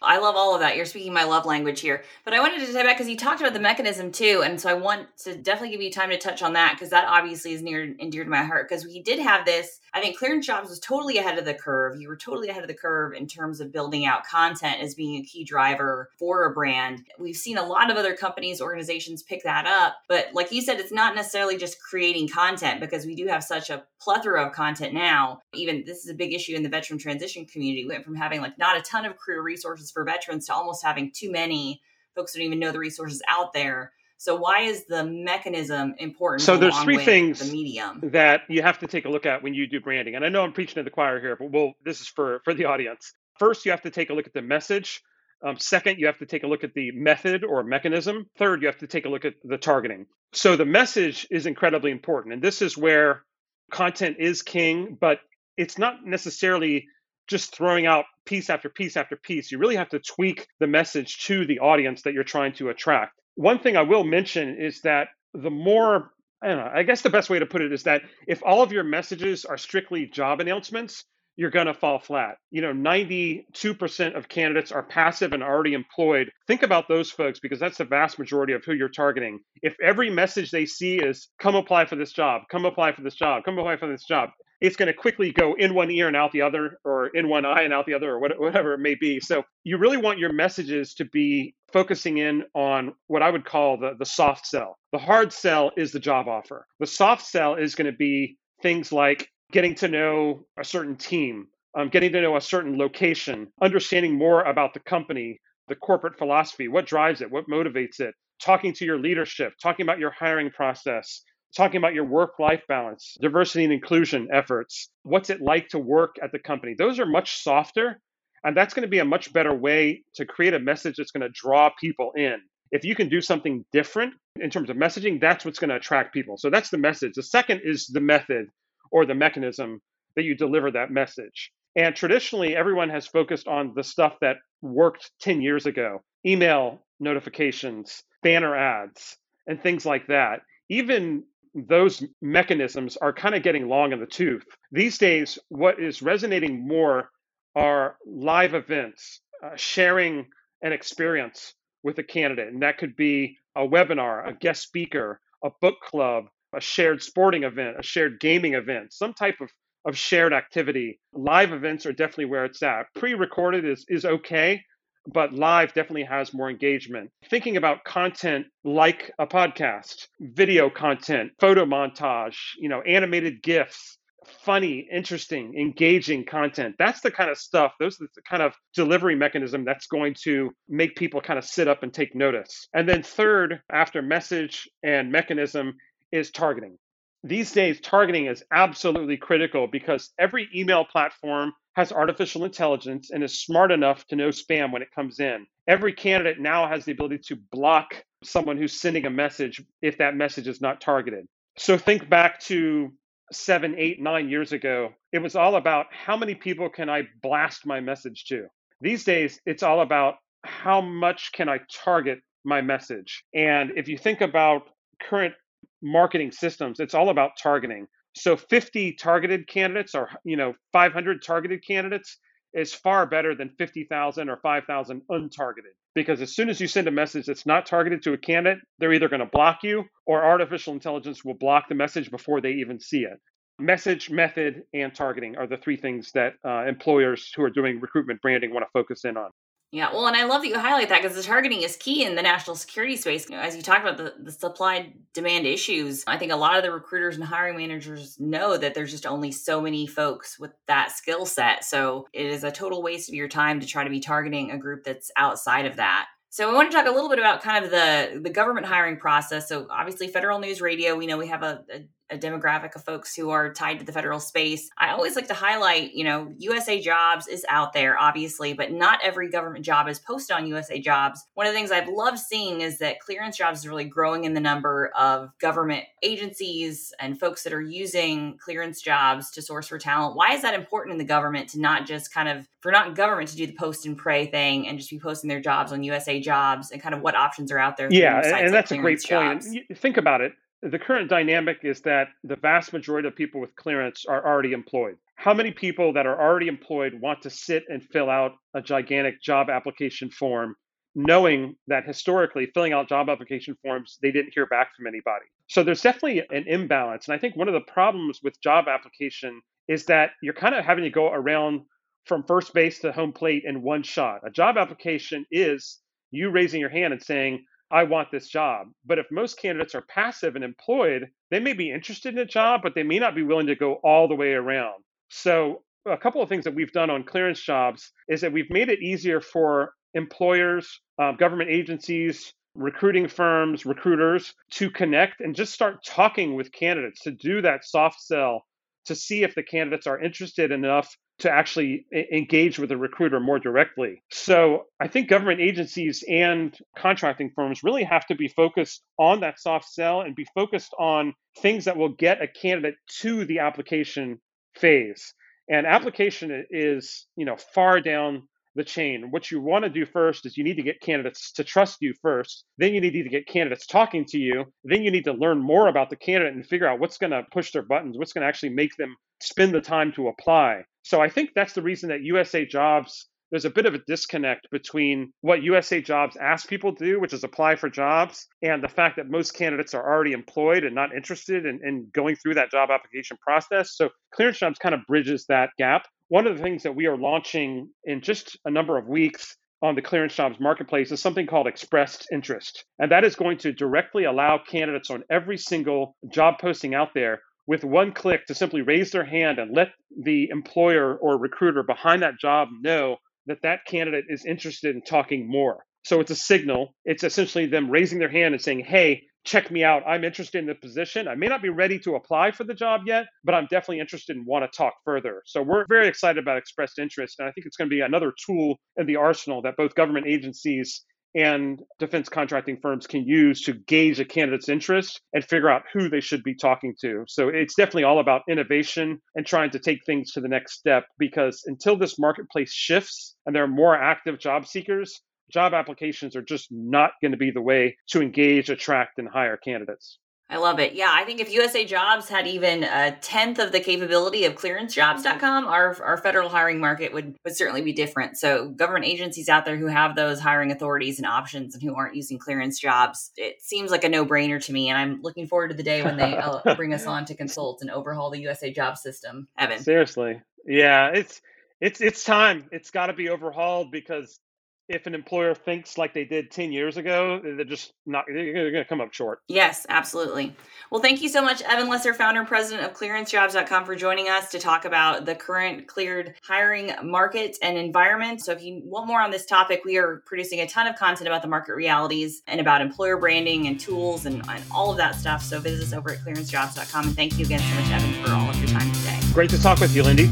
I 0.03 0.19
love 0.19 0.37
all 0.37 0.55
of 0.55 0.61
that. 0.61 0.77
You're 0.77 0.85
speaking 0.85 1.13
my 1.13 1.25
love 1.25 1.47
language 1.47 1.81
here. 1.81 2.05
But 2.25 2.35
I 2.35 2.41
wanted 2.41 2.61
to 2.61 2.67
say 2.67 2.83
back 2.83 2.97
because 2.97 3.09
you 3.09 3.17
talked 3.17 3.41
about 3.41 3.55
the 3.55 3.61
mechanism 3.61 4.13
too. 4.13 4.43
And 4.45 4.61
so 4.61 4.69
I 4.69 4.75
want 4.75 5.09
to 5.25 5.35
definitely 5.35 5.71
give 5.71 5.81
you 5.81 5.91
time 5.91 6.11
to 6.11 6.19
touch 6.19 6.43
on 6.43 6.53
that 6.53 6.75
because 6.75 6.91
that 6.91 7.09
obviously 7.09 7.53
is 7.53 7.63
near 7.63 7.83
and 7.83 8.13
dear 8.13 8.25
to 8.25 8.31
my 8.31 8.43
heart. 8.43 8.69
Because 8.69 8.85
we 8.85 9.03
did 9.03 9.19
have 9.19 9.47
this, 9.47 9.81
I 9.95 10.01
think 10.01 10.19
ClearanceJobs 10.19 10.69
was 10.69 10.81
totally 10.81 11.17
ahead 11.17 11.39
of 11.39 11.47
the 11.47 11.55
curve. 11.55 11.99
You 11.99 12.09
were 12.09 12.17
totally 12.17 12.51
ahead 12.51 12.63
of 12.63 12.69
the 12.69 12.75
curve 12.75 13.15
in 13.15 13.27
terms 13.27 13.61
of 13.61 13.73
building 13.73 14.05
out 14.05 14.27
content 14.27 14.83
as 14.83 14.95
being 14.95 15.23
a 15.23 15.27
key 15.27 15.45
driver 15.45 16.11
for 16.19 16.45
a 16.45 16.53
brand. 16.53 17.07
We've 17.19 17.35
seen 17.35 17.57
a 17.57 17.65
lot 17.65 17.91
of 17.91 17.97
other 17.97 18.15
companies, 18.15 18.61
organizations 18.61 19.23
pick 19.23 19.45
that 19.45 19.67
up. 19.67 19.97
But 20.09 20.29
like 20.35 20.53
you 20.53 20.61
said, 20.61 20.79
it's 20.79 20.93
not 20.93 21.15
necessarily 21.15 21.57
just 21.57 21.81
creating 21.81 22.29
content 22.29 22.81
because 22.81 23.07
we 23.07 23.15
do 23.15 23.27
have 23.29 23.43
such 23.43 23.71
a 23.71 23.85
plethora 23.99 24.47
of 24.47 24.53
content 24.53 24.93
now. 24.93 25.41
Even 25.55 25.85
this 25.87 26.05
is 26.05 26.11
a 26.11 26.15
big 26.15 26.35
issue 26.35 26.55
in 26.55 26.63
the 26.63 26.69
veteran 26.69 26.99
transition 26.99 27.47
community. 27.47 27.85
We 27.85 27.95
went 27.95 28.05
from 28.05 28.15
having 28.15 28.43
like 28.43 28.59
not 28.59 28.77
a 28.77 28.83
ton 28.83 29.07
of 29.07 29.17
career 29.17 29.43
resources 29.43 29.86
for 29.91 30.05
veterans 30.05 30.47
to 30.47 30.55
almost 30.55 30.85
having 30.85 31.13
too 31.15 31.31
many 31.31 31.81
folks 32.17 32.33
don't 32.33 32.43
even 32.43 32.59
know 32.59 32.73
the 32.73 32.79
resources 32.79 33.23
out 33.29 33.53
there. 33.53 33.93
So 34.19 34.35
why 34.35 34.61
is 34.61 34.87
the 34.87 35.05
mechanism 35.05 35.95
important? 35.99 36.43
So 36.43 36.57
there's 36.57 36.79
three 36.79 37.05
things 37.05 37.41
the 37.41 37.53
medium 37.53 38.01
that 38.05 38.43
you 38.49 38.63
have 38.63 38.79
to 38.79 38.87
take 38.87 39.05
a 39.05 39.11
look 39.11 39.27
at 39.27 39.43
when 39.43 39.53
you 39.53 39.67
do 39.67 39.81
branding. 39.81 40.15
And 40.15 40.25
I 40.25 40.31
know 40.31 40.43
I'm 40.43 40.55
preaching 40.55 40.77
to 40.77 40.83
the 40.83 40.91
choir 40.91 41.21
here, 41.21 41.37
but 41.37 41.51
well, 41.51 41.75
this 41.85 42.01
is 42.01 42.09
for 42.09 42.41
for 42.45 42.55
the 42.55 42.65
audience. 42.65 43.13
First, 43.39 43.67
you 43.67 43.73
have 43.73 43.83
to 43.83 43.91
take 43.91 44.09
a 44.09 44.15
look 44.15 44.27
at 44.27 44.33
the 44.33 44.41
message. 44.41 45.03
Um, 45.45 45.59
second, 45.59 45.99
you 45.99 46.07
have 46.07 46.19
to 46.19 46.27
take 46.27 46.45
a 46.45 46.47
look 46.47 46.65
at 46.65 46.73
the 46.73 46.93
method 46.93 47.45
or 47.45 47.63
mechanism. 47.63 48.27
Third, 48.39 48.63
you 48.63 48.69
have 48.69 48.79
to 48.79 48.87
take 48.87 49.05
a 49.05 49.11
look 49.11 49.27
at 49.27 49.35
the 49.45 49.59
targeting. 49.59 50.07
So 50.33 50.57
the 50.57 50.65
message 50.65 51.27
is 51.31 51.45
incredibly 51.45 51.91
important, 51.91 52.33
and 52.33 52.43
this 52.43 52.63
is 52.63 52.77
where 52.77 53.23
content 53.71 54.17
is 54.19 54.41
king, 54.41 54.97
but 54.99 55.21
it's 55.59 55.77
not 55.77 56.07
necessarily 56.07 56.87
just 57.27 57.55
throwing 57.55 57.85
out 57.85 58.07
piece 58.27 58.51
after 58.51 58.69
piece 58.69 58.97
after 58.97 59.17
piece. 59.17 59.51
You 59.51 59.59
really 59.59 59.77
have 59.77 59.89
to 59.91 60.01
tweak 60.01 60.47
the 60.61 60.67
message 60.67 61.25
to 61.27 61.47
the 61.47 61.61
audience 61.61 62.03
that 62.03 62.13
you're 62.13 62.25
trying 62.25 62.53
to 62.55 62.69
attract. 62.69 63.13
One 63.37 63.59
thing 63.59 63.77
I 63.77 63.83
will 63.83 64.05
mention 64.05 64.57
is 64.61 64.81
that 64.83 65.09
the 65.33 65.51
more 65.51 66.11
I 66.43 66.49
don't 66.49 66.59
know, 66.59 66.71
I 66.73 66.83
guess 66.83 67.01
the 67.01 67.11
best 67.11 67.31
way 67.31 67.39
to 67.39 67.47
put 67.47 67.63
it 67.63 67.73
is 67.73 67.85
that 67.85 68.03
if 68.27 68.43
all 68.45 68.63
of 68.63 68.71
your 68.71 68.85
messages 68.85 69.47
are 69.47 69.57
strictly 69.57 70.07
job 70.07 70.41
announcements, 70.41 71.05
you're 71.37 71.51
going 71.51 71.67
to 71.67 71.75
fall 71.75 71.99
flat. 71.99 72.37
You 72.51 72.63
know, 72.63 72.73
92% 72.73 74.17
of 74.17 74.29
candidates 74.29 74.73
are 74.73 74.83
passive 74.83 75.33
and 75.33 75.43
already 75.43 75.75
employed. 75.75 76.31
Think 76.47 76.63
about 76.63 76.89
those 76.89 77.11
folks 77.11 77.41
because 77.41 77.61
that's 77.61 77.79
the 77.79 77.85
vast 77.85 78.19
majority 78.19 78.55
of 78.55 78.65
who 78.65 78.73
you're 78.73 78.89
targeting. 78.89 79.41
If 79.63 79.77
every 79.83 80.11
message 80.11 80.51
they 80.51 80.67
see 80.67 80.97
is 80.97 81.29
come 81.39 81.55
apply 81.55 81.87
for 81.87 81.97
this 81.97 82.13
job, 82.13 82.43
come 82.51 82.65
apply 82.65 82.93
for 82.93 83.03
this 83.03 83.15
job, 83.15 83.45
come 83.45 83.59
apply 83.59 83.77
for 83.77 83.89
this 83.91 84.05
job, 84.05 84.31
it's 84.61 84.77
going 84.77 84.87
to 84.87 84.93
quickly 84.93 85.33
go 85.33 85.55
in 85.55 85.75
one 85.75 85.91
ear 85.91 86.09
and 86.09 86.17
out 86.17 86.33
the 86.33 86.43
other, 86.43 86.79
or 86.85 87.09
in 87.09 87.29
one 87.29 87.45
eye 87.45 87.63
and 87.63 87.73
out 87.73 87.87
the 87.87 87.95
other, 87.95 88.13
or 88.13 88.19
whatever 88.19 88.75
it 88.75 88.81
may 88.81 88.95
be. 88.95 89.21
So 89.21 89.43
you 89.65 89.79
really 89.79 89.97
want 89.97 90.19
your 90.19 90.33
messages 90.33 90.95
to 90.95 91.05
be 91.05 91.55
focusing 91.73 92.19
in 92.19 92.45
on 92.55 92.95
what 93.09 93.23
I 93.23 93.31
would 93.31 93.45
call 93.45 93.77
the, 93.77 93.95
the 93.99 94.07
soft 94.07 94.47
sell. 94.47 94.79
The 94.93 94.99
hard 94.99 95.33
sell 95.33 95.73
is 95.77 95.93
the 95.93 96.01
job 96.01 96.29
offer. 96.29 96.67
The 96.81 96.87
soft 96.87 97.27
sell 97.27 97.57
is 97.57 97.75
going 97.75 97.91
to 97.91 97.97
be 97.97 98.39
things 98.63 98.93
like 98.93 99.31
getting 99.53 99.75
to 99.77 99.89
know 99.89 100.47
a 100.59 100.65
certain 100.65 100.97
team, 100.97 101.49
um, 101.77 101.89
getting 101.89 102.13
to 102.13 102.21
know 102.21 102.37
a 102.37 102.41
certain 102.41 102.79
location, 102.79 103.49
understanding 103.61 104.17
more 104.17 104.43
about 104.45 104.75
the 104.75 104.81
company, 104.81 105.39
the 105.69 105.77
corporate 105.77 106.17
philosophy, 106.17 106.69
what 106.69 106.87
drives 106.87 107.21
it, 107.21 107.31
what 107.31 107.49
motivates 107.49 108.01
it, 108.01 108.15
talking 108.41 108.73
to 108.73 108.85
your 108.85 108.99
leadership, 108.99 109.53
talking 109.63 109.85
about 109.85 109.99
your 109.99 110.11
hiring 110.11 110.51
process, 110.51 111.23
talking 111.55 111.79
about 111.79 111.95
your 111.95 112.05
work 112.05 112.39
life 112.39 112.63
balance, 112.69 113.17
diversity 113.21 113.65
and 113.65 113.73
inclusion 113.73 114.29
efforts, 114.33 114.89
what's 115.03 115.31
it 115.31 115.41
like 115.41 115.69
to 115.69 115.79
work 115.79 116.17
at 116.23 116.33
the 116.33 116.39
company. 116.39 116.75
Those 116.77 116.99
are 116.99 117.07
much 117.07 117.43
softer. 117.43 118.01
And 118.45 118.57
that's 118.57 118.75
going 118.75 118.83
to 118.83 118.89
be 118.89 119.01
a 119.01 119.05
much 119.05 119.33
better 119.33 119.53
way 119.53 120.05
to 120.15 120.25
create 120.25 120.55
a 120.55 120.61
message 120.61 120.97
that's 120.97 121.11
going 121.11 121.23
to 121.23 121.35
draw 121.35 121.71
people 121.81 122.13
in. 122.17 122.37
If 122.71 122.85
you 122.85 122.95
can 122.95 123.09
do 123.09 123.21
something 123.21 123.65
different 123.73 124.15
in 124.41 124.51
terms 124.51 124.71
of 124.71 124.77
messaging, 124.77 125.21
that's 125.21 125.45
what's 125.45 125.59
going 125.59 125.71
to 125.71 125.77
attract 125.77 126.13
people. 126.15 126.37
So 126.37 126.51
that's 126.51 126.71
the 126.71 126.79
message. 126.79 127.15
The 127.15 127.23
second 127.23 127.63
is 127.65 127.87
the 127.87 128.01
method 128.01 128.47
or 128.91 129.05
the 129.05 129.15
mechanism 129.15 129.81
that 130.15 130.25
you 130.25 130.37
deliver 130.37 130.71
that 130.71 130.91
message. 130.91 131.53
And 131.77 131.95
traditionally, 131.95 132.57
everyone 132.57 132.89
has 132.91 133.07
focused 133.07 133.49
on 133.49 133.73
the 133.75 133.85
stuff 133.85 134.15
that 134.21 134.37
worked 134.63 135.11
10 135.21 135.41
years 135.41 135.67
ago 135.67 136.03
email 136.25 136.81
notifications, 136.99 138.03
banner 138.23 138.57
ads, 138.57 139.17
and 139.47 139.63
things 139.63 139.87
like 139.87 140.07
that. 140.09 140.41
Even 140.69 141.23
those 141.57 142.03
mechanisms 142.21 142.97
are 142.99 143.13
kind 143.13 143.35
of 143.35 143.43
getting 143.43 143.69
long 143.69 143.93
in 143.93 144.01
the 144.01 144.07
tooth. 144.07 144.45
These 144.73 144.99
days, 144.99 145.39
what 145.49 145.81
is 145.81 146.03
resonating 146.03 146.67
more 146.67 147.11
are 147.55 147.97
live 148.07 148.55
events, 148.55 149.21
uh, 149.43 149.57
sharing 149.57 150.27
an 150.63 150.73
experience 150.73 151.55
with 151.83 151.99
a 151.99 152.03
candidate. 152.03 152.49
And 152.49 152.63
that 152.63 152.79
could 152.79 152.95
be 152.97 153.39
a 153.57 153.67
webinar, 153.67 154.29
a 154.29 154.35
guest 154.35 154.63
speaker, 154.63 155.21
a 155.43 155.51
book 155.63 155.77
club, 155.83 156.25
a 156.55 156.61
shared 156.61 157.03
sporting 157.03 157.45
event, 157.45 157.77
a 157.79 157.83
shared 157.83 158.21
gaming 158.21 158.55
event, 158.55 158.93
some 158.93 159.15
type 159.15 159.37
of, 159.41 159.49
of 159.87 159.97
shared 159.97 160.33
activity. 160.33 161.01
Live 161.15 161.53
events 161.53 161.87
are 161.87 161.93
definitely 161.93 162.27
where 162.27 162.45
it's 162.45 162.63
at. 162.63 162.87
Pre 162.95 163.15
recorded 163.15 163.65
is, 163.65 163.85
is 163.89 164.05
okay, 164.05 164.63
but 165.07 165.33
live 165.33 165.73
definitely 165.75 166.05
has 166.05 166.35
more 166.35 166.51
engagement. 166.51 167.11
Thinking 167.31 167.57
about 167.57 167.85
content 167.85 168.47
like 168.65 169.13
a 169.19 169.27
podcast, 169.27 170.07
video 170.21 170.71
content, 170.71 171.33
photo 171.41 171.65
montage, 171.65 172.37
you 172.59 172.69
know, 172.69 172.81
animated 172.83 173.43
GIFs, 173.43 173.99
funny, 174.43 174.89
interesting, 174.93 175.55
engaging 175.59 176.25
content. 176.25 176.75
That's 176.79 177.01
the 177.01 177.11
kind 177.11 177.31
of 177.31 177.39
stuff, 177.39 177.73
those 177.79 178.01
are 178.01 178.07
the 178.15 178.23
kind 178.23 178.43
of 178.43 178.55
delivery 178.75 179.15
mechanism 179.15 179.65
that's 179.65 179.87
going 179.87 180.15
to 180.25 180.51
make 180.69 180.97
people 180.97 181.21
kind 181.21 181.39
of 181.39 181.45
sit 181.45 181.69
up 181.69 181.83
and 181.83 181.93
take 181.93 182.15
notice. 182.15 182.69
And 182.75 182.89
then 182.89 183.03
third, 183.03 183.61
after 183.71 184.03
message 184.03 184.69
and 184.83 185.13
mechanism 185.13 185.75
is 186.13 186.31
targeting. 186.31 186.79
These 187.27 187.51
days, 187.51 187.81
targeting 187.81 188.27
is 188.27 188.45
absolutely 188.53 189.17
critical 189.17 189.67
because 189.67 190.13
every 190.17 190.49
email 190.55 190.85
platform 190.85 191.53
has 191.75 191.91
artificial 191.91 192.45
intelligence 192.45 193.11
and 193.11 193.25
is 193.25 193.43
smart 193.43 193.73
enough 193.73 194.07
to 194.07 194.17
know 194.17 194.29
spam 194.29 194.73
when 194.73 194.81
it 194.81 194.95
comes 194.95 195.19
in. 195.19 195.45
Every 195.67 195.93
candidate 195.93 196.39
now 196.39 196.69
has 196.69 196.85
the 196.85 196.93
ability 196.93 197.19
to 197.27 197.37
block 197.51 198.05
someone 198.23 198.57
who's 198.57 198.81
sending 198.81 199.07
a 199.07 199.11
message 199.11 199.61
if 199.83 199.99
that 199.99 200.15
message 200.15 200.47
is 200.47 200.61
not 200.61 200.81
targeted. 200.81 201.27
So 201.59 201.77
think 201.77 202.09
back 202.09 202.39
to 202.43 202.93
seven, 203.33 203.75
eight, 203.77 204.01
nine 204.01 204.29
years 204.29 204.53
ago. 204.53 204.91
It 205.13 205.19
was 205.19 205.35
all 205.35 205.57
about 205.57 205.87
how 205.91 206.17
many 206.17 206.37
people 206.37 206.71
can 206.71 206.89
I 206.89 207.09
blast 207.25 207.67
my 207.67 207.81
message 207.81 208.27
to? 208.29 208.47
These 208.81 209.03
days, 209.03 209.41
it's 209.45 209.65
all 209.65 209.81
about 209.81 210.15
how 210.45 210.81
much 210.81 211.33
can 211.33 211.49
I 211.49 211.59
target 211.73 212.21
my 212.45 212.61
message? 212.61 213.25
And 213.35 213.73
if 213.75 213.89
you 213.89 213.99
think 213.99 214.21
about 214.21 214.69
current 215.03 215.35
marketing 215.83 216.33
systems, 216.33 216.81
it's 216.81 216.95
all 216.95 217.11
about 217.11 217.33
targeting. 217.41 217.87
So 218.15 218.37
50 218.37 218.95
targeted 218.95 219.47
candidates 219.47 219.95
or 219.95 220.09
you 220.25 220.37
know 220.37 220.55
500 220.73 221.23
targeted 221.23 221.65
candidates 221.67 222.19
is 222.55 222.73
far 222.73 223.07
better 223.07 223.35
than 223.35 223.51
50,000 223.59 224.31
or 224.31 224.39
5,000 224.39 225.03
untargeted. 225.11 225.75
Because 225.95 226.23
as 226.23 226.35
soon 226.35 226.49
as 226.49 226.59
you 226.59 226.67
send 226.67 226.89
a 226.89 226.91
message 226.91 227.27
that's 227.27 227.45
not 227.45 227.67
targeted 227.67 228.03
to 228.03 228.15
a 228.15 228.19
candidate, 228.19 228.63
they're 228.79 228.95
either 228.95 229.11
going 229.11 229.21
to 229.21 229.27
block 229.27 229.63
you 229.63 229.85
or 230.07 230.25
artificial 230.25 230.73
intelligence 230.73 231.25
will 231.25 231.35
block 231.35 231.69
the 231.69 231.75
message 231.75 232.11
before 232.11 232.41
they 232.41 232.53
even 232.53 232.81
see 232.81 233.01
it. 233.01 233.19
Message, 233.59 234.11
method, 234.11 234.63
and 234.75 234.95
targeting 234.95 235.37
are 235.37 235.47
the 235.47 235.57
three 235.57 235.77
things 235.77 236.11
that 236.13 236.35
uh, 236.47 236.65
employers 236.67 237.33
who 237.35 237.43
are 237.43 237.51
doing 237.51 237.81
recruitment 237.81 238.21
branding 238.23 238.53
want 238.53 238.65
to 238.65 238.71
focus 238.73 239.05
in 239.05 239.17
on. 239.17 239.31
Yeah, 239.73 239.93
well, 239.93 240.07
and 240.07 240.17
I 240.17 240.25
love 240.25 240.43
that 240.43 240.49
you 240.49 240.59
highlight 240.59 240.89
that 240.91 241.03
because 241.03 241.17
the 241.17 241.23
targeting 241.25 241.63
is 241.63 241.77
key 241.77 242.05
in 242.05 242.15
the 242.15 242.23
national 242.23 242.55
security 242.55 242.97
space. 242.97 243.29
You 243.29 243.37
know, 243.37 243.43
as 243.43 243.57
you 243.57 243.63
talk 243.63 243.83
about 243.83 243.97
the, 243.97 244.15
the 244.23 244.31
supply 244.31 244.93
demand 245.13 245.45
issues, 245.45 246.05
I 246.07 246.19
think 246.19 246.31
a 246.31 246.37
lot 246.37 246.57
of 246.57 246.63
the 246.63 246.71
recruiters 246.71 247.17
and 247.17 247.25
hiring 247.25 247.57
managers 247.57 248.19
know 248.21 248.57
that 248.57 248.75
there's 248.75 248.93
just 248.93 249.07
only 249.07 249.33
so 249.33 249.61
many 249.61 249.87
folks 249.87 250.39
with 250.39 250.53
that 250.69 250.93
skill 250.93 251.27
set. 251.27 251.65
So 251.65 252.07
it 252.13 252.27
is 252.27 252.45
a 252.45 252.53
total 252.53 252.81
waste 252.81 253.09
of 253.09 253.17
your 253.17 253.29
time 253.29 253.61
to 253.61 253.67
try 253.67 253.83
to 253.83 253.91
be 253.91 254.01
targeting 254.01 254.53
a 254.53 254.59
group 254.59 254.85
that's 254.85 255.11
outside 255.17 255.67
of 255.67 255.77
that. 255.77 256.07
So 256.31 256.49
I 256.49 256.55
want 256.55 256.71
to 256.71 256.77
talk 256.77 256.87
a 256.87 256.91
little 256.91 257.09
bit 257.09 257.19
about 257.19 257.43
kind 257.43 257.65
of 257.65 257.71
the 257.71 258.21
the 258.23 258.31
government 258.31 258.67
hiring 258.67 258.99
process. 258.99 259.49
So 259.49 259.67
obviously, 259.71 260.09
Federal 260.09 260.39
News 260.39 260.61
Radio, 260.61 260.95
we 260.95 261.07
know 261.07 261.17
we 261.17 261.29
have 261.29 261.43
a, 261.43 261.65
a 261.73 261.87
a 262.11 262.17
demographic 262.17 262.75
of 262.77 262.85
folks 262.85 263.15
who 263.15 263.31
are 263.31 263.53
tied 263.53 263.79
to 263.79 263.85
the 263.85 263.93
federal 263.93 264.21
space. 264.21 264.71
I 264.79 264.91
always 264.91 265.17
like 265.17 265.29
to 265.29 265.35
highlight, 265.35 265.95
you 265.95 266.05
know, 266.05 266.33
USA 266.39 266.81
Jobs 266.81 267.27
is 267.27 267.45
out 267.49 267.73
there, 267.73 267.99
obviously, 267.99 268.53
but 268.53 268.73
not 268.73 269.01
every 269.03 269.29
government 269.29 269.65
job 269.65 269.89
is 269.89 269.99
posted 269.99 270.37
on 270.37 270.47
USA 270.47 270.81
Jobs. 270.81 271.25
One 271.35 271.47
of 271.47 271.53
the 271.53 271.59
things 271.59 271.71
I've 271.71 271.89
loved 271.89 272.19
seeing 272.19 272.61
is 272.61 272.79
that 272.79 273.01
Clearance 273.01 273.37
Jobs 273.37 273.61
is 273.61 273.69
really 273.69 273.85
growing 273.85 274.25
in 274.25 274.35
the 274.35 274.41
number 274.41 274.91
of 274.97 275.31
government 275.41 275.85
agencies 276.03 276.93
and 277.01 277.19
folks 277.19 277.43
that 277.43 277.53
are 277.53 277.63
using 277.63 278.39
Clearance 278.39 278.81
Jobs 278.81 279.31
to 279.33 279.43
source 279.43 279.69
for 279.69 279.79
talent. 279.79 280.17
Why 280.17 280.33
is 280.33 280.43
that 280.43 280.55
important 280.55 280.93
in 280.93 280.99
the 280.99 281.05
government 281.05 281.51
to 281.51 281.61
not 281.61 281.87
just 281.87 282.13
kind 282.15 282.29
of, 282.29 282.47
for 282.61 282.71
not 282.71 282.95
government 282.95 283.31
to 283.31 283.37
do 283.37 283.47
the 283.47 283.55
post 283.55 283.87
and 283.87 283.97
pray 283.97 284.27
thing 284.27 284.69
and 284.69 284.79
just 284.79 284.91
be 284.91 284.99
posting 284.99 285.29
their 285.29 285.41
jobs 285.41 285.73
on 285.73 285.83
USA 285.83 286.21
Jobs 286.21 286.71
and 286.71 286.81
kind 286.81 286.95
of 286.95 287.01
what 287.01 287.17
options 287.17 287.51
are 287.51 287.59
out 287.59 287.77
there? 287.77 287.89
Yeah, 287.91 288.21
and 288.25 288.55
that's 288.55 288.71
like 288.71 288.79
a 288.79 288.83
great 288.83 289.03
point. 289.03 289.45
Think 289.77 289.97
about 289.97 290.21
it 290.21 290.33
the 290.63 290.79
current 290.79 291.11
dynamic 291.11 291.59
is 291.63 291.83
that 291.83 292.09
the 292.25 292.37
vast 292.37 292.73
majority 292.73 293.09
of 293.09 293.15
people 293.15 293.41
with 293.41 293.55
clearance 293.57 294.05
are 294.07 294.27
already 294.27 294.53
employed. 294.53 294.97
how 295.17 295.33
many 295.33 295.51
people 295.51 295.93
that 295.95 296.07
are 296.07 296.21
already 296.21 296.47
employed 296.49 297.01
want 297.01 297.23
to 297.23 297.31
sit 297.31 297.65
and 297.69 297.83
fill 297.83 298.11
out 298.11 298.33
a 298.55 298.61
gigantic 298.61 299.21
job 299.23 299.49
application 299.49 300.11
form 300.11 300.55
knowing 300.95 301.55
that 301.67 301.85
historically 301.87 302.47
filling 302.55 302.73
out 302.73 302.89
job 302.89 303.09
application 303.09 303.57
forms 303.63 303.99
they 304.03 304.11
didn't 304.11 304.33
hear 304.35 304.47
back 304.47 304.75
from 304.75 304.87
anybody 304.87 305.25
so 305.47 305.63
there's 305.63 305.83
definitely 305.83 306.21
an 306.31 306.45
imbalance 306.47 307.07
and 307.07 307.15
i 307.15 307.19
think 307.19 307.37
one 307.37 307.49
of 307.49 307.55
the 307.55 307.73
problems 307.73 308.21
with 308.23 308.41
job 308.41 308.67
application 308.69 309.41
is 309.69 309.85
that 309.87 310.11
you're 310.23 310.35
kind 310.35 310.55
of 310.55 310.65
having 310.65 310.85
to 310.85 310.91
go 310.91 311.11
around 311.13 311.61
from 312.07 312.23
first 312.23 312.55
base 312.55 312.79
to 312.79 312.93
home 312.93 313.13
plate 313.13 313.43
in 313.47 313.63
one 313.63 313.83
shot 313.83 314.21
a 314.25 314.31
job 314.31 314.57
application 314.57 315.25
is 315.31 315.81
you 316.11 316.31
raising 316.31 316.61
your 316.61 316.71
hand 316.71 316.93
and 316.93 317.03
saying 317.03 317.45
I 317.71 317.85
want 317.85 318.11
this 318.11 318.29
job. 318.29 318.69
But 318.85 318.99
if 318.99 319.07
most 319.11 319.41
candidates 319.41 319.75
are 319.75 319.83
passive 319.83 320.37
and 320.37 320.45
employed, 320.45 321.09
they 321.31 321.41
may 321.41 321.53
be 321.53 321.71
interested 321.71 322.15
in 322.15 322.21
a 322.21 322.25
job, 322.25 322.61
but 322.63 322.75
they 322.75 322.83
may 322.83 322.99
not 322.99 323.15
be 323.15 323.23
willing 323.23 323.49
to 323.49 323.57
go 323.57 323.75
all 323.85 324.09
the 324.09 324.15
way 324.15 324.33
around. 324.33 324.85
So, 325.09 325.63
a 325.85 325.97
couple 325.97 326.21
of 326.21 326.29
things 326.29 326.45
that 326.45 326.55
we've 326.55 326.73
done 326.73 326.91
on 326.91 327.05
clearance 327.05 327.41
jobs 327.41 327.93
is 328.09 328.21
that 328.21 328.33
we've 328.33 328.51
made 328.51 328.69
it 328.69 328.83
easier 328.83 329.21
for 329.21 329.73
employers, 329.95 330.81
uh, 330.99 331.13
government 331.13 331.51
agencies, 331.51 332.35
recruiting 332.57 333.07
firms, 333.07 333.67
recruiters 333.67 334.35
to 334.51 334.71
connect 334.71 335.21
and 335.21 335.35
just 335.35 335.53
start 335.53 335.85
talking 335.85 336.35
with 336.35 336.51
candidates 336.53 337.03
to 337.03 337.11
do 337.13 337.43
that 337.43 337.65
soft 337.65 338.01
sell 338.01 338.45
to 338.87 338.95
see 338.95 339.23
if 339.23 339.35
the 339.35 339.43
candidates 339.43 339.87
are 339.87 340.01
interested 340.01 340.51
enough 340.51 340.97
to 341.19 341.31
actually 341.31 341.87
engage 342.13 342.59
with 342.59 342.71
a 342.71 342.77
recruiter 342.77 343.21
more 343.21 343.39
directly. 343.39 344.03
So 344.11 344.65
I 344.81 344.89
think 344.89 345.09
government 345.09 345.41
agencies 345.41 346.05
and 346.09 346.57
contracting 346.77 347.31
firms 347.35 347.63
really 347.63 347.85
have 347.85 348.07
to 348.07 348.15
be 348.15 348.29
focused 348.29 348.83
on 348.99 349.21
that 349.21 349.41
soft 349.41 349.67
sell 349.67 350.03
and 350.03 350.15
be 350.15 350.27
focused 350.35 350.75
on 350.79 351.15
things 351.39 351.65
that 351.65 351.77
will 351.77 351.95
get 351.95 352.23
a 352.23 352.29
candidate 352.29 352.75
to 353.01 353.25
the 353.25 353.39
application 353.39 354.21
phase. 354.57 355.15
And 355.49 355.67
application 355.67 356.45
is, 356.51 357.07
you 357.17 357.25
know, 357.25 357.37
far 357.37 357.81
down 357.81 358.29
the 358.57 358.65
chain. 358.65 359.11
What 359.11 359.31
you 359.31 359.41
want 359.41 359.65
to 359.65 359.69
do 359.69 359.87
first 359.87 360.27
is 360.27 360.37
you 360.37 360.45
need 360.45 360.57
to 360.57 360.63
get 360.63 360.81
candidates 360.81 361.33
to 361.33 361.45
trust 361.45 361.79
you 361.81 361.95
first. 362.03 362.45
Then 362.59 362.75
you 362.75 362.81
need 362.81 362.93
to 362.93 363.09
get 363.09 363.29
candidates 363.29 363.67
talking 363.67 364.05
to 364.07 364.19
you. 364.19 364.47
Then 364.65 364.83
you 364.83 364.91
need 364.91 365.05
to 365.05 365.13
learn 365.13 365.39
more 365.39 365.69
about 365.69 365.91
the 365.91 365.97
candidate 365.97 366.35
and 366.35 366.47
figure 366.47 366.67
out 366.67 366.81
what's 366.81 366.99
going 366.99 367.13
to 367.13 367.23
push 367.33 367.53
their 367.53 367.63
buttons, 367.63 367.97
what's 367.99 368.13
going 368.13 368.23
to 368.23 368.29
actually 368.29 368.51
make 368.51 368.77
them 368.77 368.97
spend 369.21 369.55
the 369.55 369.61
time 369.61 369.93
to 369.93 370.09
apply. 370.09 370.63
So 370.83 371.01
I 371.01 371.09
think 371.09 371.31
that's 371.35 371.53
the 371.53 371.63
reason 371.63 371.89
that 371.91 372.03
USA 372.03 372.45
Jobs 372.45 373.09
there's 373.31 373.45
a 373.45 373.51
bit 373.51 373.67
of 373.67 373.75
a 373.75 373.81
disconnect 373.87 374.49
between 374.51 375.13
what 375.21 375.43
USA 375.43 375.81
Jobs 375.81 376.17
asks 376.17 376.47
people 376.47 376.75
to 376.75 376.85
do, 376.85 377.01
which 377.01 377.13
is 377.13 377.25
apply 377.25 377.57
for 377.57 377.69
jobs, 377.69 378.29
and 378.43 378.63
the 378.63 378.69
fact 378.69 378.97
that 378.97 379.11
most 379.11 379.33
candidates 379.33 379.75
are 379.75 379.83
already 379.83 380.13
employed 380.13 380.65
and 380.65 380.75
not 380.75 380.95
interested 380.95 381.45
in, 381.45 381.61
in 381.65 381.89
going 381.93 382.17
through 382.17 382.35
that 382.35 382.51
job 382.51 382.71
application 382.71 383.17
process. 383.21 383.77
So 383.77 383.91
Clearance 384.15 384.39
Jobs 384.39 384.59
kind 384.59 384.75
of 384.75 384.81
bridges 384.87 385.27
that 385.29 385.51
gap. 385.59 385.87
One 386.09 386.27
of 386.27 386.37
the 386.37 386.43
things 386.43 386.63
that 386.63 386.77
we 386.77 386.87
are 386.87 386.97
launching 386.97 387.69
in 387.85 388.01
just 388.01 388.39
a 388.45 388.51
number 388.51 388.79
of 388.79 388.87
weeks 388.87 389.37
on 389.63 389.75
the 389.75 389.83
clearance 389.83 390.15
jobs 390.15 390.39
marketplace 390.39 390.93
is 390.93 391.01
something 391.01 391.27
called 391.27 391.47
expressed 391.47 392.07
interest. 392.13 392.65
And 392.79 392.93
that 392.93 393.05
is 393.05 393.17
going 393.17 393.39
to 393.39 393.53
directly 393.53 394.05
allow 394.05 394.39
candidates 394.39 394.91
on 394.91 395.03
every 395.11 395.37
single 395.39 395.97
job 396.13 396.35
posting 396.41 396.75
out 396.75 396.91
there 396.95 397.21
with 397.47 397.65
one 397.65 397.93
click 397.93 398.27
to 398.27 398.35
simply 398.35 398.63
raise 398.63 398.91
their 398.91 399.05
hand 399.05 399.39
and 399.39 399.57
let 399.57 399.69
the 400.03 400.29
employer 400.31 400.97
or 400.97 401.19
recruiter 401.19 401.63
behind 401.63 402.03
that 402.03 402.19
job 402.21 402.49
know 402.61 402.97
that 403.27 403.43
that 403.43 403.65
candidate 403.67 404.05
is 404.09 404.25
interested 404.25 404.75
in 404.75 404.83
talking 404.83 405.29
more. 405.29 405.65
So 405.85 406.01
it's 406.01 406.11
a 406.11 406.17
signal. 406.17 406.75
It's 406.85 407.05
essentially 407.05 407.47
them 407.47 407.71
raising 407.71 407.99
their 407.99 408.11
hand 408.11 408.35
and 408.35 408.43
saying, 408.43 408.65
hey, 408.65 409.03
check 409.27 409.51
me 409.51 409.65
out. 409.65 409.83
I'm 409.87 410.05
interested 410.05 410.39
in 410.39 410.47
the 410.47 410.55
position. 410.55 411.09
I 411.09 411.17
may 411.17 411.27
not 411.27 411.43
be 411.43 411.49
ready 411.49 411.79
to 411.81 411.97
apply 411.97 412.31
for 412.31 412.45
the 412.45 412.55
job 412.55 412.83
yet, 412.87 413.07
but 413.25 413.35
I'm 413.35 413.47
definitely 413.51 413.81
interested 413.81 414.17
and 414.17 414.25
want 414.25 414.51
to 414.51 414.57
talk 414.57 414.75
further. 414.85 415.23
So 415.27 415.43
we're 415.43 415.67
very 415.69 415.89
excited 415.89 416.23
about 416.23 416.39
expressed 416.39 416.79
interest. 416.79 417.17
And 417.19 417.29
I 417.29 417.33
think 417.33 417.47
it's 417.47 417.57
going 417.57 417.69
to 417.69 417.75
be 417.75 417.81
another 417.81 418.13
tool 418.25 418.57
in 418.77 418.87
the 418.87 418.97
arsenal 418.97 419.43
that 419.43 419.57
both 419.57 419.75
government 419.75 420.07
agencies 420.07 420.85
and 421.17 421.63
defense 421.79 422.11
contracting 422.11 422.59
firms 422.61 422.87
can 422.87 423.03
use 423.03 423.41
to 423.43 423.55
gauge 423.55 423.99
a 423.99 424.05
candidate's 424.05 424.51
interest 424.51 425.01
and 425.15 425.25
figure 425.25 425.49
out 425.49 425.63
who 425.73 425.89
they 425.89 426.01
should 426.01 426.23
be 426.23 426.35
talking 426.35 426.75
to. 426.83 427.05
So 427.09 427.29
it's 427.29 427.55
definitely 427.55 427.85
all 427.85 428.01
about 428.01 428.23
innovation 428.29 429.01
and 429.15 429.25
trying 429.25 429.51
to 429.51 429.59
take 429.59 429.85
things 429.87 430.13
to 430.13 430.21
the 430.21 430.29
next 430.29 430.59
step 430.59 430.85
because 430.99 431.43
until 431.47 431.77
this 431.77 431.99
marketplace 431.99 432.53
shifts 432.53 433.17
and 433.25 433.35
there 433.35 433.45
are 433.45 433.49
more 433.49 433.75
active 433.75 434.19
job 434.19 434.47
seekers, 434.47 435.01
job 435.31 435.55
applications 435.55 436.17
are 436.17 436.23
just 436.23 436.51
not 436.51 436.93
going 437.01 437.13
to 437.13 437.19
be 437.19 437.31
the 437.31 437.41
way 437.41 437.77
to 437.89 438.03
engage, 438.03 438.51
attract, 438.51 438.99
and 438.99 439.09
hire 439.09 439.37
candidates. 439.37 439.99
I 440.29 440.39
love 440.39 440.59
it. 440.59 440.75
Yeah, 440.75 440.91
I 440.91 441.05
think 441.05 441.21
if 441.21 441.33
USA 441.33 441.65
Jobs 441.65 442.09
had 442.09 442.27
even 442.27 442.65
a 442.65 442.97
tenth 443.01 443.39
of 443.39 443.53
the 443.53 443.61
capability 443.61 444.25
of 444.25 444.35
clearancejobs.com, 444.35 445.47
our, 445.47 445.81
our 445.81 445.99
federal 445.99 446.29
hiring 446.29 446.59
market 446.59 446.93
would, 446.93 447.15
would 447.25 447.37
certainly 447.37 447.63
be 447.63 447.73
different. 447.73 448.17
So, 448.17 448.49
government 448.49 448.87
agencies 448.87 449.29
out 449.29 449.45
there 449.45 449.57
who 449.57 449.69
have 449.69 449.95
those 449.95 450.19
hiring 450.19 450.51
authorities 450.51 450.99
and 450.99 451.07
options 451.07 451.55
and 451.55 451.63
who 451.63 451.77
aren't 451.77 451.95
using 451.95 452.19
clearance 452.19 452.59
jobs, 452.59 453.13
it 453.17 453.41
seems 453.41 453.71
like 453.71 453.85
a 453.85 453.89
no 453.89 454.05
brainer 454.05 454.45
to 454.45 454.53
me. 454.53 454.69
And 454.69 454.77
I'm 454.77 455.01
looking 455.01 455.29
forward 455.29 455.49
to 455.49 455.55
the 455.55 455.63
day 455.63 455.85
when 455.85 455.97
they 455.97 456.17
uh, 456.19 456.57
bring 456.57 456.75
us 456.75 456.87
on 456.87 457.05
to 457.05 457.15
consult 457.15 457.63
and 457.63 457.71
overhaul 457.71 458.11
the 458.11 458.21
USA 458.23 458.53
Jobs 458.53 458.83
system. 458.83 459.29
Evan. 459.39 459.61
Seriously. 459.61 460.21
Yeah, 460.45 460.89
it's 460.89 461.21
it's 461.61 461.81
it's 461.81 462.03
time. 462.03 462.49
It's 462.51 462.73
got 462.73 462.87
to 462.87 462.95
be 462.95 463.11
overhauled 463.11 463.71
because 463.71 464.19
if 464.69 464.87
an 464.87 464.95
employer 464.95 465.35
thinks 465.35 465.79
like 465.79 465.95
they 465.95 466.05
did 466.05 466.31
10 466.31 466.51
years 466.51 466.77
ago, 466.77 467.21
they're 467.23 467.45
just 467.45 467.73
not, 467.87 468.05
they're 468.09 468.51
going 468.51 468.53
to 468.53 468.65
come 468.65 468.81
up 468.81 468.93
short. 468.93 469.21
Yes, 469.29 469.65
absolutely. 469.69 470.35
Well, 470.71 470.81
thank 470.81 471.03
you 471.03 471.09
so 471.09 471.23
much, 471.23 471.41
Evan 471.43 471.69
Lesser, 471.69 471.95
founder 471.95 472.21
and 472.21 472.29
president 472.29 472.69
of 472.69 472.77
clearancejobs.com, 472.77 473.65
for 473.65 473.77
joining 473.77 474.09
us 474.09 474.31
to 474.31 474.39
talk 474.39 474.65
about 474.65 475.05
the 475.07 475.15
current 475.15 475.69
cleared 475.69 476.15
hiring 476.23 476.73
market 476.83 477.37
and 477.43 477.57
environment. 477.57 478.23
So, 478.23 478.33
if 478.33 478.43
you 478.43 478.61
want 478.65 478.89
more 478.89 479.01
on 479.01 479.11
this 479.11 479.25
topic, 479.25 479.63
we 479.65 479.77
are 479.77 480.03
producing 480.07 480.41
a 480.41 480.49
ton 480.49 480.67
of 480.67 480.77
content 480.77 481.07
about 481.07 481.23
the 481.23 481.29
market 481.29 481.55
realities 481.55 482.23
and 482.27 482.41
about 482.41 482.61
employer 482.61 482.97
branding 482.97 483.47
and 483.47 483.61
tools 483.61 484.07
and, 484.07 484.23
and 484.29 484.43
all 484.51 484.71
of 484.71 484.77
that 484.79 484.97
stuff. 484.97 485.23
So, 485.23 485.39
visit 485.39 485.63
us 485.63 485.73
over 485.73 485.93
at 485.93 486.01
clearancejobs.com. 486.01 486.89
And 486.89 486.97
thank 486.97 487.19
you 487.19 487.25
again 487.25 487.41
so 487.41 487.55
much, 487.55 487.71
Evan, 487.71 488.05
for 488.05 488.11
all 488.11 488.29
of 488.29 488.37
your 488.39 488.49
time 488.49 488.71
today. 488.73 488.99
Great 489.13 489.31
to 489.31 489.41
talk 489.41 489.61
with 489.61 489.75
you, 489.75 489.85
Lindy. 489.85 490.11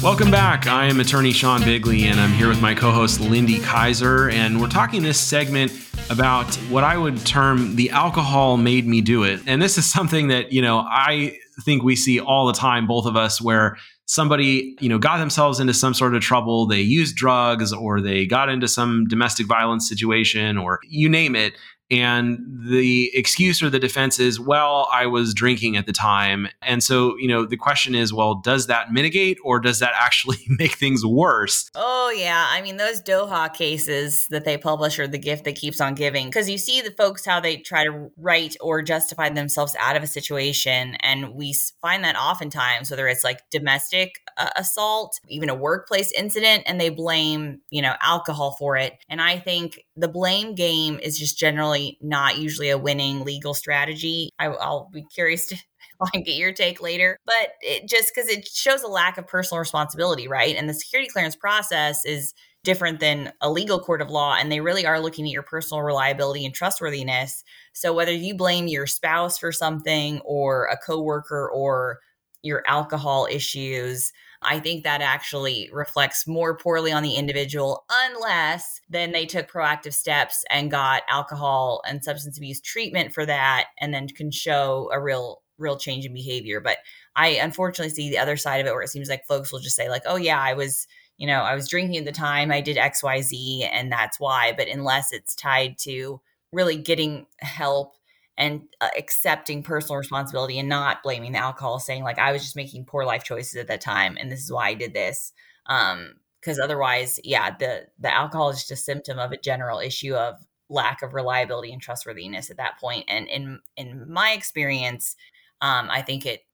Welcome 0.00 0.30
back. 0.30 0.68
I 0.68 0.84
am 0.86 1.00
attorney 1.00 1.32
Sean 1.32 1.64
Bigley, 1.64 2.04
and 2.04 2.20
I'm 2.20 2.30
here 2.30 2.46
with 2.46 2.62
my 2.62 2.72
co 2.72 2.92
host 2.92 3.20
Lindy 3.20 3.58
Kyzer. 3.58 4.32
And 4.32 4.60
we're 4.60 4.68
talking 4.68 5.02
this 5.02 5.18
segment 5.18 5.72
about 6.08 6.54
what 6.70 6.84
I 6.84 6.96
would 6.96 7.26
term 7.26 7.74
the 7.74 7.90
alcohol 7.90 8.58
made 8.58 8.86
me 8.86 9.00
do 9.00 9.24
it. 9.24 9.40
And 9.48 9.60
this 9.60 9.76
is 9.76 9.90
something 9.90 10.28
that, 10.28 10.52
you 10.52 10.62
know, 10.62 10.78
I 10.78 11.36
think 11.64 11.82
we 11.82 11.96
see 11.96 12.20
all 12.20 12.46
the 12.46 12.52
time, 12.52 12.86
both 12.86 13.06
of 13.06 13.16
us, 13.16 13.40
where 13.40 13.76
somebody, 14.06 14.76
you 14.80 14.88
know, 14.88 14.98
got 14.98 15.18
themselves 15.18 15.58
into 15.58 15.74
some 15.74 15.94
sort 15.94 16.14
of 16.14 16.22
trouble, 16.22 16.66
they 16.66 16.80
used 16.80 17.16
drugs 17.16 17.72
or 17.72 18.00
they 18.00 18.24
got 18.24 18.48
into 18.48 18.68
some 18.68 19.04
domestic 19.08 19.48
violence 19.48 19.88
situation 19.88 20.56
or 20.56 20.78
you 20.84 21.08
name 21.08 21.34
it, 21.34 21.54
and 21.90 22.38
the 22.68 23.10
excuse 23.14 23.62
or 23.62 23.70
the 23.70 23.78
defense 23.78 24.18
is, 24.18 24.38
well, 24.38 24.88
I 24.92 25.06
was 25.06 25.32
drinking 25.32 25.76
at 25.76 25.86
the 25.86 25.92
time. 25.92 26.48
And 26.60 26.82
so, 26.82 27.16
you 27.16 27.28
know, 27.28 27.46
the 27.46 27.56
question 27.56 27.94
is, 27.94 28.12
well, 28.12 28.34
does 28.34 28.66
that 28.66 28.92
mitigate 28.92 29.38
or 29.42 29.58
does 29.58 29.78
that 29.78 29.92
actually 29.94 30.38
make 30.48 30.72
things 30.72 31.04
worse? 31.04 31.70
Oh, 31.74 32.12
yeah. 32.14 32.46
I 32.50 32.60
mean, 32.60 32.76
those 32.76 33.00
DOHA 33.00 33.54
cases 33.54 34.26
that 34.30 34.44
they 34.44 34.58
publish 34.58 34.98
are 34.98 35.08
the 35.08 35.18
gift 35.18 35.44
that 35.44 35.56
keeps 35.56 35.80
on 35.80 35.94
giving 35.94 36.26
because 36.26 36.50
you 36.50 36.58
see 36.58 36.82
the 36.82 36.90
folks 36.90 37.24
how 37.24 37.40
they 37.40 37.56
try 37.56 37.84
to 37.84 38.10
write 38.18 38.56
or 38.60 38.82
justify 38.82 39.30
themselves 39.30 39.74
out 39.80 39.96
of 39.96 40.02
a 40.02 40.06
situation. 40.06 40.96
And 41.00 41.30
we 41.34 41.54
find 41.80 42.04
that 42.04 42.16
oftentimes, 42.16 42.90
whether 42.90 43.08
it's 43.08 43.24
like 43.24 43.48
domestic 43.50 44.20
uh, 44.36 44.50
assault, 44.56 45.20
even 45.28 45.48
a 45.48 45.54
workplace 45.54 46.12
incident, 46.12 46.64
and 46.66 46.78
they 46.78 46.90
blame, 46.90 47.60
you 47.70 47.80
know, 47.80 47.94
alcohol 48.02 48.56
for 48.58 48.76
it. 48.76 48.98
And 49.08 49.22
I 49.22 49.38
think 49.38 49.84
the 49.96 50.08
blame 50.08 50.54
game 50.54 50.98
is 51.02 51.18
just 51.18 51.38
generally 51.38 51.77
not 52.00 52.38
usually 52.38 52.70
a 52.70 52.78
winning 52.78 53.24
legal 53.24 53.54
strategy. 53.54 54.30
I, 54.38 54.48
will 54.48 54.90
be 54.92 55.04
curious 55.04 55.46
to 55.48 55.56
I 56.14 56.18
get 56.20 56.36
your 56.36 56.52
take 56.52 56.80
later, 56.80 57.18
but 57.26 57.52
it 57.60 57.88
just 57.88 58.12
because 58.14 58.30
it 58.30 58.46
shows 58.46 58.82
a 58.82 58.88
lack 58.88 59.18
of 59.18 59.26
personal 59.26 59.58
responsibility, 59.58 60.28
right? 60.28 60.54
And 60.54 60.68
the 60.68 60.74
security 60.74 61.10
clearance 61.10 61.34
process 61.34 62.04
is 62.04 62.34
different 62.64 63.00
than 63.00 63.32
a 63.40 63.50
legal 63.50 63.80
court 63.80 64.02
of 64.02 64.10
law, 64.10 64.36
and 64.38 64.50
they 64.50 64.60
really 64.60 64.86
are 64.86 65.00
looking 65.00 65.24
at 65.24 65.32
your 65.32 65.42
personal 65.42 65.82
reliability 65.82 66.44
and 66.44 66.54
trustworthiness. 66.54 67.42
So 67.72 67.92
whether 67.92 68.12
you 68.12 68.36
blame 68.36 68.68
your 68.68 68.86
spouse 68.86 69.38
for 69.38 69.52
something, 69.52 70.20
or 70.24 70.66
a 70.66 70.76
coworker, 70.76 71.48
or 71.48 71.98
your 72.42 72.62
alcohol 72.66 73.26
issues, 73.30 74.12
I 74.42 74.60
think 74.60 74.84
that 74.84 75.00
actually 75.00 75.68
reflects 75.72 76.26
more 76.26 76.56
poorly 76.56 76.92
on 76.92 77.02
the 77.02 77.14
individual 77.14 77.84
unless 77.90 78.80
then 78.88 79.12
they 79.12 79.26
took 79.26 79.50
proactive 79.50 79.92
steps 79.92 80.44
and 80.50 80.70
got 80.70 81.02
alcohol 81.08 81.82
and 81.86 82.04
substance 82.04 82.38
abuse 82.38 82.60
treatment 82.60 83.12
for 83.12 83.26
that 83.26 83.66
and 83.80 83.92
then 83.92 84.08
can 84.08 84.30
show 84.30 84.90
a 84.92 85.00
real 85.00 85.42
real 85.58 85.76
change 85.76 86.06
in 86.06 86.14
behavior. 86.14 86.60
But 86.60 86.78
I 87.16 87.30
unfortunately 87.30 87.92
see 87.92 88.10
the 88.10 88.18
other 88.18 88.36
side 88.36 88.60
of 88.60 88.66
it 88.68 88.72
where 88.72 88.82
it 88.82 88.90
seems 88.90 89.08
like 89.08 89.26
folks 89.26 89.52
will 89.52 89.58
just 89.58 89.74
say 89.74 89.88
like, 89.90 90.02
"Oh 90.06 90.16
yeah, 90.16 90.40
I 90.40 90.54
was 90.54 90.86
you 91.18 91.26
know, 91.26 91.40
I 91.40 91.54
was 91.54 91.68
drinking 91.68 91.98
at 91.98 92.04
the 92.04 92.12
time, 92.12 92.52
I 92.52 92.60
did 92.60 92.76
XYZ, 92.76 93.68
and 93.72 93.90
that's 93.90 94.20
why. 94.20 94.52
But 94.56 94.68
unless 94.68 95.12
it's 95.12 95.34
tied 95.34 95.76
to 95.78 96.20
really 96.52 96.76
getting 96.78 97.26
help 97.40 97.94
and 98.38 98.62
uh, 98.80 98.88
accepting 98.96 99.64
personal 99.64 99.98
responsibility 99.98 100.58
and 100.58 100.68
not 100.68 101.02
blaming 101.02 101.32
the 101.32 101.38
alcohol, 101.38 101.80
saying 101.80 102.04
like 102.04 102.18
I 102.18 102.32
was 102.32 102.42
just 102.42 102.56
making 102.56 102.84
poor 102.86 103.04
life 103.04 103.24
choices 103.24 103.56
at 103.56 103.66
that 103.66 103.82
time, 103.82 104.16
and 104.18 104.32
this 104.32 104.42
is 104.42 104.50
why 104.50 104.68
I 104.68 104.74
did 104.74 104.94
this. 104.94 105.32
Um, 105.66 106.14
because 106.40 106.60
otherwise, 106.60 107.18
yeah, 107.24 107.54
the 107.58 107.86
the 107.98 108.14
alcohol 108.14 108.50
is 108.50 108.58
just 108.58 108.70
a 108.70 108.76
symptom 108.76 109.18
of 109.18 109.32
a 109.32 109.36
general 109.36 109.80
issue 109.80 110.14
of 110.14 110.36
lack 110.70 111.02
of 111.02 111.14
reliability 111.14 111.72
and 111.72 111.82
trustworthiness 111.82 112.48
at 112.48 112.56
that 112.58 112.78
point. 112.78 113.04
And 113.08 113.26
in 113.26 113.60
in 113.76 114.10
my 114.10 114.30
experience, 114.30 115.16
um, 115.60 115.90
I 115.90 116.00
think 116.00 116.24
it 116.24 116.44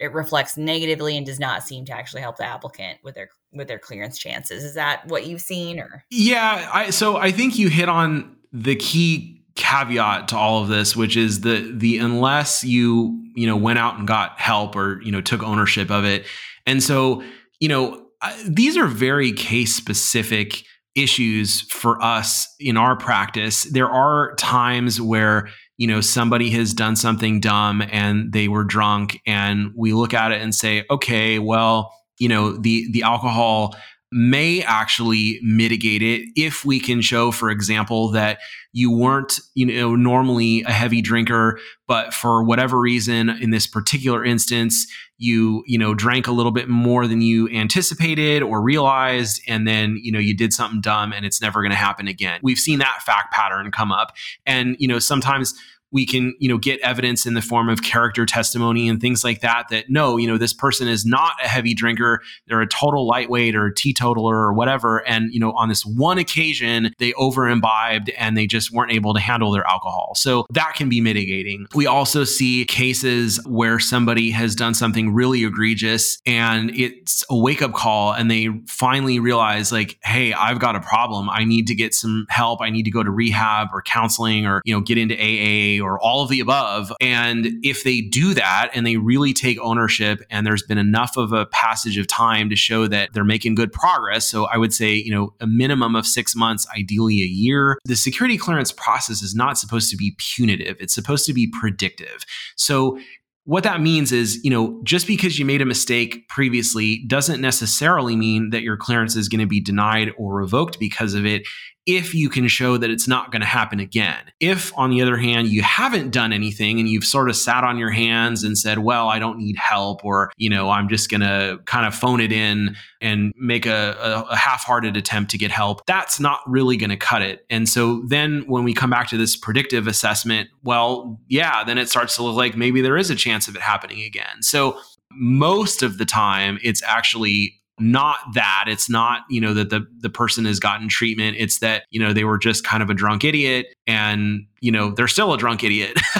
it 0.00 0.12
reflects 0.12 0.56
negatively 0.56 1.16
and 1.16 1.24
does 1.24 1.38
not 1.38 1.62
seem 1.62 1.84
to 1.84 1.92
actually 1.92 2.20
help 2.20 2.36
the 2.36 2.44
applicant 2.44 2.98
with 3.04 3.14
their 3.14 3.30
with 3.52 3.68
their 3.68 3.78
clearance 3.78 4.18
chances. 4.18 4.64
Is 4.64 4.74
that 4.74 5.06
what 5.06 5.24
you've 5.24 5.40
seen 5.40 5.78
or? 5.78 6.04
Yeah, 6.10 6.68
I 6.72 6.90
so 6.90 7.16
I 7.16 7.30
think 7.30 7.58
you 7.58 7.68
hit 7.68 7.88
on 7.88 8.36
the 8.52 8.74
key 8.74 9.44
caveat 9.56 10.28
to 10.28 10.36
all 10.36 10.62
of 10.62 10.68
this 10.68 10.94
which 10.94 11.16
is 11.16 11.40
the 11.40 11.72
the 11.74 11.98
unless 11.98 12.62
you 12.62 13.26
you 13.36 13.46
know 13.46 13.56
went 13.56 13.78
out 13.78 13.98
and 13.98 14.08
got 14.08 14.40
help 14.40 14.74
or 14.74 15.00
you 15.02 15.12
know 15.12 15.20
took 15.20 15.42
ownership 15.42 15.90
of 15.90 16.04
it. 16.04 16.26
And 16.66 16.82
so 16.82 17.22
you 17.60 17.68
know 17.68 18.06
these 18.46 18.76
are 18.76 18.86
very 18.86 19.32
case 19.32 19.74
specific 19.74 20.64
issues 20.94 21.60
for 21.70 22.02
us 22.02 22.48
in 22.58 22.76
our 22.76 22.96
practice. 22.96 23.64
There 23.64 23.90
are 23.90 24.34
times 24.36 25.00
where 25.00 25.48
you 25.76 25.86
know 25.86 26.00
somebody 26.00 26.50
has 26.50 26.72
done 26.72 26.96
something 26.96 27.38
dumb 27.40 27.82
and 27.92 28.32
they 28.32 28.48
were 28.48 28.64
drunk 28.64 29.20
and 29.26 29.72
we 29.76 29.92
look 29.92 30.14
at 30.14 30.32
it 30.32 30.40
and 30.40 30.54
say 30.54 30.84
okay 30.90 31.38
well 31.38 31.92
you 32.18 32.28
know 32.28 32.56
the 32.56 32.90
the 32.92 33.02
alcohol 33.02 33.76
may 34.12 34.62
actually 34.62 35.40
mitigate 35.42 36.02
it 36.02 36.22
if 36.36 36.64
we 36.64 36.78
can 36.78 37.00
show 37.00 37.30
for 37.32 37.50
example 37.50 38.08
that 38.10 38.38
you 38.72 38.90
weren't 38.90 39.40
you 39.54 39.66
know 39.66 39.96
normally 39.96 40.62
a 40.62 40.72
heavy 40.72 41.02
drinker 41.02 41.58
but 41.88 42.14
for 42.14 42.44
whatever 42.44 42.78
reason 42.78 43.30
in 43.30 43.50
this 43.50 43.66
particular 43.66 44.24
instance 44.24 44.86
you 45.18 45.62
you 45.66 45.78
know 45.78 45.94
drank 45.94 46.26
a 46.26 46.32
little 46.32 46.52
bit 46.52 46.68
more 46.68 47.06
than 47.06 47.20
you 47.20 47.48
anticipated 47.48 48.42
or 48.42 48.60
realized 48.60 49.40
and 49.48 49.66
then 49.66 49.98
you 50.02 50.12
know 50.12 50.18
you 50.18 50.36
did 50.36 50.52
something 50.52 50.80
dumb 50.80 51.12
and 51.12 51.24
it's 51.24 51.40
never 51.40 51.62
going 51.62 51.70
to 51.70 51.76
happen 51.76 52.06
again. 52.06 52.38
We've 52.42 52.58
seen 52.58 52.78
that 52.80 53.02
fact 53.02 53.32
pattern 53.32 53.70
come 53.70 53.92
up. 53.92 54.14
And 54.44 54.76
you 54.78 54.88
know 54.88 54.98
sometimes 54.98 55.54
we 55.96 56.04
can 56.04 56.34
you 56.38 56.46
know 56.46 56.58
get 56.58 56.78
evidence 56.80 57.24
in 57.24 57.32
the 57.32 57.40
form 57.40 57.70
of 57.70 57.82
character 57.82 58.26
testimony 58.26 58.86
and 58.86 59.00
things 59.00 59.24
like 59.24 59.40
that 59.40 59.64
that 59.70 59.86
no 59.88 60.18
you 60.18 60.26
know 60.26 60.36
this 60.36 60.52
person 60.52 60.88
is 60.88 61.06
not 61.06 61.32
a 61.42 61.48
heavy 61.48 61.72
drinker. 61.72 62.20
They're 62.46 62.60
a 62.60 62.68
total 62.68 63.06
lightweight 63.06 63.56
or 63.56 63.64
a 63.64 63.74
teetotaler 63.74 64.36
or 64.36 64.52
whatever. 64.52 64.98
And 65.08 65.32
you 65.32 65.40
know 65.40 65.52
on 65.52 65.70
this 65.70 65.86
one 65.86 66.18
occasion 66.18 66.92
they 66.98 67.14
over 67.14 67.48
imbibed 67.48 68.10
and 68.10 68.36
they 68.36 68.46
just 68.46 68.72
weren't 68.72 68.92
able 68.92 69.14
to 69.14 69.20
handle 69.20 69.50
their 69.52 69.66
alcohol. 69.66 70.12
So 70.16 70.44
that 70.50 70.74
can 70.74 70.90
be 70.90 71.00
mitigating. 71.00 71.66
We 71.74 71.86
also 71.86 72.24
see 72.24 72.66
cases 72.66 73.40
where 73.46 73.78
somebody 73.78 74.30
has 74.32 74.54
done 74.54 74.74
something 74.74 75.14
really 75.14 75.44
egregious 75.44 76.18
and 76.26 76.70
it's 76.78 77.24
a 77.30 77.38
wake 77.38 77.62
up 77.62 77.72
call 77.72 78.12
and 78.12 78.30
they 78.30 78.48
finally 78.66 79.18
realize 79.18 79.72
like 79.72 79.98
hey 80.04 80.34
i've 80.34 80.58
got 80.58 80.76
a 80.76 80.80
problem. 80.80 81.30
I 81.30 81.44
need 81.44 81.66
to 81.68 81.74
get 81.74 81.94
some 81.94 82.26
help. 82.28 82.60
I 82.60 82.68
need 82.68 82.82
to 82.82 82.90
go 82.90 83.02
to 83.02 83.10
rehab 83.10 83.68
or 83.72 83.80
counseling 83.80 84.44
or 84.44 84.60
you 84.66 84.74
know 84.74 84.82
get 84.82 84.98
into 84.98 85.14
aa 85.14 85.82
or 85.86 85.98
all 86.00 86.22
of 86.22 86.28
the 86.28 86.40
above. 86.40 86.92
And 87.00 87.48
if 87.62 87.84
they 87.84 88.00
do 88.00 88.34
that 88.34 88.70
and 88.74 88.86
they 88.86 88.96
really 88.96 89.32
take 89.32 89.58
ownership 89.60 90.20
and 90.30 90.46
there's 90.46 90.62
been 90.62 90.78
enough 90.78 91.16
of 91.16 91.32
a 91.32 91.46
passage 91.46 91.96
of 91.96 92.06
time 92.06 92.50
to 92.50 92.56
show 92.56 92.86
that 92.88 93.12
they're 93.12 93.24
making 93.24 93.54
good 93.54 93.72
progress. 93.72 94.28
So 94.28 94.46
I 94.46 94.58
would 94.58 94.74
say, 94.74 94.94
you 94.94 95.12
know, 95.12 95.34
a 95.40 95.46
minimum 95.46 95.94
of 95.94 96.06
six 96.06 96.34
months, 96.34 96.66
ideally 96.76 97.22
a 97.22 97.26
year. 97.26 97.78
The 97.84 97.96
security 97.96 98.36
clearance 98.36 98.72
process 98.72 99.22
is 99.22 99.34
not 99.34 99.58
supposed 99.58 99.90
to 99.90 99.96
be 99.96 100.16
punitive. 100.18 100.76
It's 100.80 100.94
supposed 100.94 101.26
to 101.26 101.32
be 101.32 101.46
predictive. 101.46 102.24
So 102.56 102.98
what 103.44 103.62
that 103.62 103.80
means 103.80 104.10
is, 104.10 104.42
you 104.42 104.50
know, 104.50 104.80
just 104.82 105.06
because 105.06 105.38
you 105.38 105.44
made 105.44 105.62
a 105.62 105.66
mistake 105.66 106.28
previously 106.28 107.04
doesn't 107.06 107.40
necessarily 107.40 108.16
mean 108.16 108.50
that 108.50 108.62
your 108.62 108.76
clearance 108.76 109.14
is 109.14 109.28
going 109.28 109.40
to 109.40 109.46
be 109.46 109.60
denied 109.60 110.10
or 110.18 110.34
revoked 110.34 110.80
because 110.80 111.14
of 111.14 111.24
it 111.24 111.46
if 111.86 112.14
you 112.14 112.28
can 112.28 112.48
show 112.48 112.76
that 112.76 112.90
it's 112.90 113.06
not 113.06 113.30
going 113.30 113.40
to 113.40 113.46
happen 113.46 113.78
again. 113.78 114.18
If, 114.40 114.76
on 114.76 114.90
the 114.90 115.00
other 115.00 115.16
hand, 115.16 115.48
you 115.48 115.62
haven't 115.62 116.10
done 116.10 116.32
anything 116.32 116.80
and 116.80 116.88
you've 116.88 117.04
sort 117.04 117.28
of 117.28 117.36
sat 117.36 117.62
on 117.62 117.78
your 117.78 117.90
hands 117.90 118.42
and 118.42 118.58
said, 118.58 118.80
well, 118.80 119.08
I 119.08 119.20
don't 119.20 119.38
need 119.38 119.56
help, 119.56 120.04
or, 120.04 120.32
you 120.36 120.50
know, 120.50 120.68
I'm 120.68 120.88
just 120.88 121.08
going 121.08 121.20
to 121.20 121.60
kind 121.66 121.86
of 121.86 121.94
phone 121.94 122.20
it 122.20 122.32
in 122.32 122.76
and 123.00 123.32
make 123.38 123.66
a, 123.66 123.96
a, 124.00 124.32
a 124.32 124.36
half 124.36 124.64
hearted 124.64 124.96
attempt 124.96 125.30
to 125.30 125.38
get 125.38 125.52
help, 125.52 125.86
that's 125.86 126.18
not 126.18 126.40
really 126.46 126.76
going 126.76 126.90
to 126.90 126.96
cut 126.96 127.22
it. 127.22 127.46
And 127.50 127.68
so 127.68 128.02
then 128.08 128.42
when 128.46 128.64
we 128.64 128.74
come 128.74 128.90
back 128.90 129.08
to 129.08 129.16
this 129.16 129.36
predictive 129.36 129.86
assessment, 129.86 130.48
well, 130.64 131.20
yeah, 131.28 131.62
then 131.62 131.78
it 131.78 131.88
starts 131.88 132.16
to 132.16 132.22
look 132.22 132.36
like 132.36 132.56
maybe 132.56 132.80
there 132.80 132.96
is 132.96 133.10
a 133.10 133.16
chance 133.16 133.46
of 133.46 133.54
it 133.54 133.62
happening 133.62 134.02
again. 134.02 134.42
So 134.42 134.78
most 135.12 135.82
of 135.82 135.98
the 135.98 136.04
time, 136.04 136.58
it's 136.62 136.82
actually 136.82 137.60
not 137.78 138.18
that. 138.34 138.64
It's 138.68 138.88
not 138.88 139.22
you 139.28 139.40
know 139.40 139.54
that 139.54 139.70
the 139.70 139.86
the 139.98 140.10
person 140.10 140.44
has 140.44 140.58
gotten 140.60 140.88
treatment. 140.88 141.36
It's 141.38 141.58
that 141.60 141.84
you 141.90 142.00
know 142.00 142.12
they 142.12 142.24
were 142.24 142.38
just 142.38 142.64
kind 142.64 142.82
of 142.82 142.90
a 142.90 142.94
drunk 142.94 143.24
idiot 143.24 143.66
and 143.86 144.46
you 144.60 144.72
know 144.72 144.90
they're 144.90 145.08
still 145.08 145.32
a 145.32 145.38
drunk 145.38 145.64
idiot. 145.64 145.98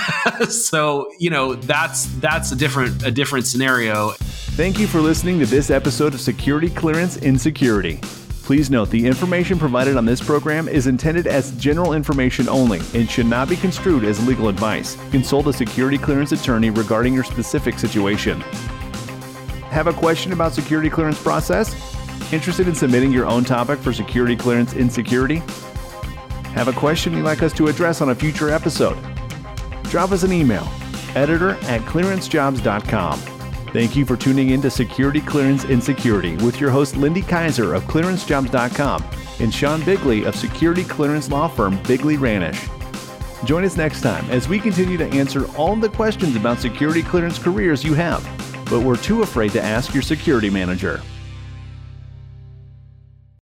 So 0.50 1.08
you 1.18 1.30
know 1.30 1.54
that's 1.54 2.06
that's 2.18 2.52
a 2.52 2.56
different 2.56 3.06
a 3.06 3.10
different 3.10 3.46
scenario. 3.46 4.10
Thank 4.56 4.78
you 4.78 4.86
for 4.86 5.00
listening 5.00 5.38
to 5.38 5.46
this 5.46 5.70
episode 5.70 6.12
of 6.14 6.20
security 6.20 6.68
clearance 6.68 7.16
insecurity 7.18 8.00
Please 8.46 8.70
note 8.70 8.90
the 8.90 9.04
information 9.04 9.58
provided 9.58 9.96
on 9.96 10.04
this 10.04 10.20
program 10.20 10.68
is 10.68 10.86
intended 10.86 11.26
as 11.26 11.50
general 11.56 11.94
information 11.94 12.48
only 12.48 12.78
and 12.94 13.10
should 13.10 13.26
not 13.26 13.48
be 13.48 13.56
construed 13.56 14.04
as 14.04 14.24
legal 14.24 14.48
advice. 14.48 14.96
Consult 15.10 15.48
a 15.48 15.52
security 15.52 15.98
clearance 15.98 16.30
attorney 16.30 16.70
regarding 16.70 17.12
your 17.12 17.24
specific 17.24 17.76
situation. 17.76 18.44
Have 19.76 19.88
a 19.88 19.92
question 19.92 20.32
about 20.32 20.54
security 20.54 20.88
clearance 20.88 21.22
process? 21.22 21.74
Interested 22.32 22.66
in 22.66 22.74
submitting 22.74 23.12
your 23.12 23.26
own 23.26 23.44
topic 23.44 23.78
for 23.78 23.92
security 23.92 24.34
clearance 24.34 24.72
insecurity? 24.72 25.42
Have 26.54 26.68
a 26.68 26.72
question 26.72 27.12
you'd 27.12 27.26
like 27.26 27.42
us 27.42 27.52
to 27.52 27.66
address 27.66 28.00
on 28.00 28.08
a 28.08 28.14
future 28.14 28.48
episode? 28.48 28.96
Drop 29.90 30.12
us 30.12 30.22
an 30.22 30.32
email, 30.32 30.66
editor 31.14 31.50
at 31.64 31.82
clearancejobs.com. 31.82 33.18
Thank 33.74 33.94
you 33.94 34.06
for 34.06 34.16
tuning 34.16 34.48
in 34.48 34.62
to 34.62 34.70
Security 34.70 35.20
Clearance 35.20 35.66
Insecurity 35.66 36.36
with 36.36 36.58
your 36.58 36.70
host 36.70 36.96
Lindy 36.96 37.20
Kyzer 37.20 37.76
of 37.76 37.84
clearancejobs.com 37.84 39.04
and 39.40 39.52
Sean 39.52 39.84
Bigley 39.84 40.24
of 40.24 40.34
security 40.36 40.84
clearance 40.84 41.28
law 41.28 41.48
firm 41.48 41.78
Bigley 41.82 42.16
Ranish. 42.16 42.66
Join 43.44 43.62
us 43.62 43.76
next 43.76 44.00
time 44.00 44.24
as 44.30 44.48
we 44.48 44.58
continue 44.58 44.96
to 44.96 45.06
answer 45.08 45.54
all 45.54 45.76
the 45.76 45.90
questions 45.90 46.34
about 46.34 46.60
security 46.60 47.02
clearance 47.02 47.38
careers 47.38 47.84
you 47.84 47.92
have 47.92 48.24
but 48.70 48.80
were 48.80 48.96
too 48.96 49.22
afraid 49.22 49.52
to 49.52 49.62
ask 49.62 49.94
your 49.94 50.02
security 50.02 50.50
manager. 50.50 51.00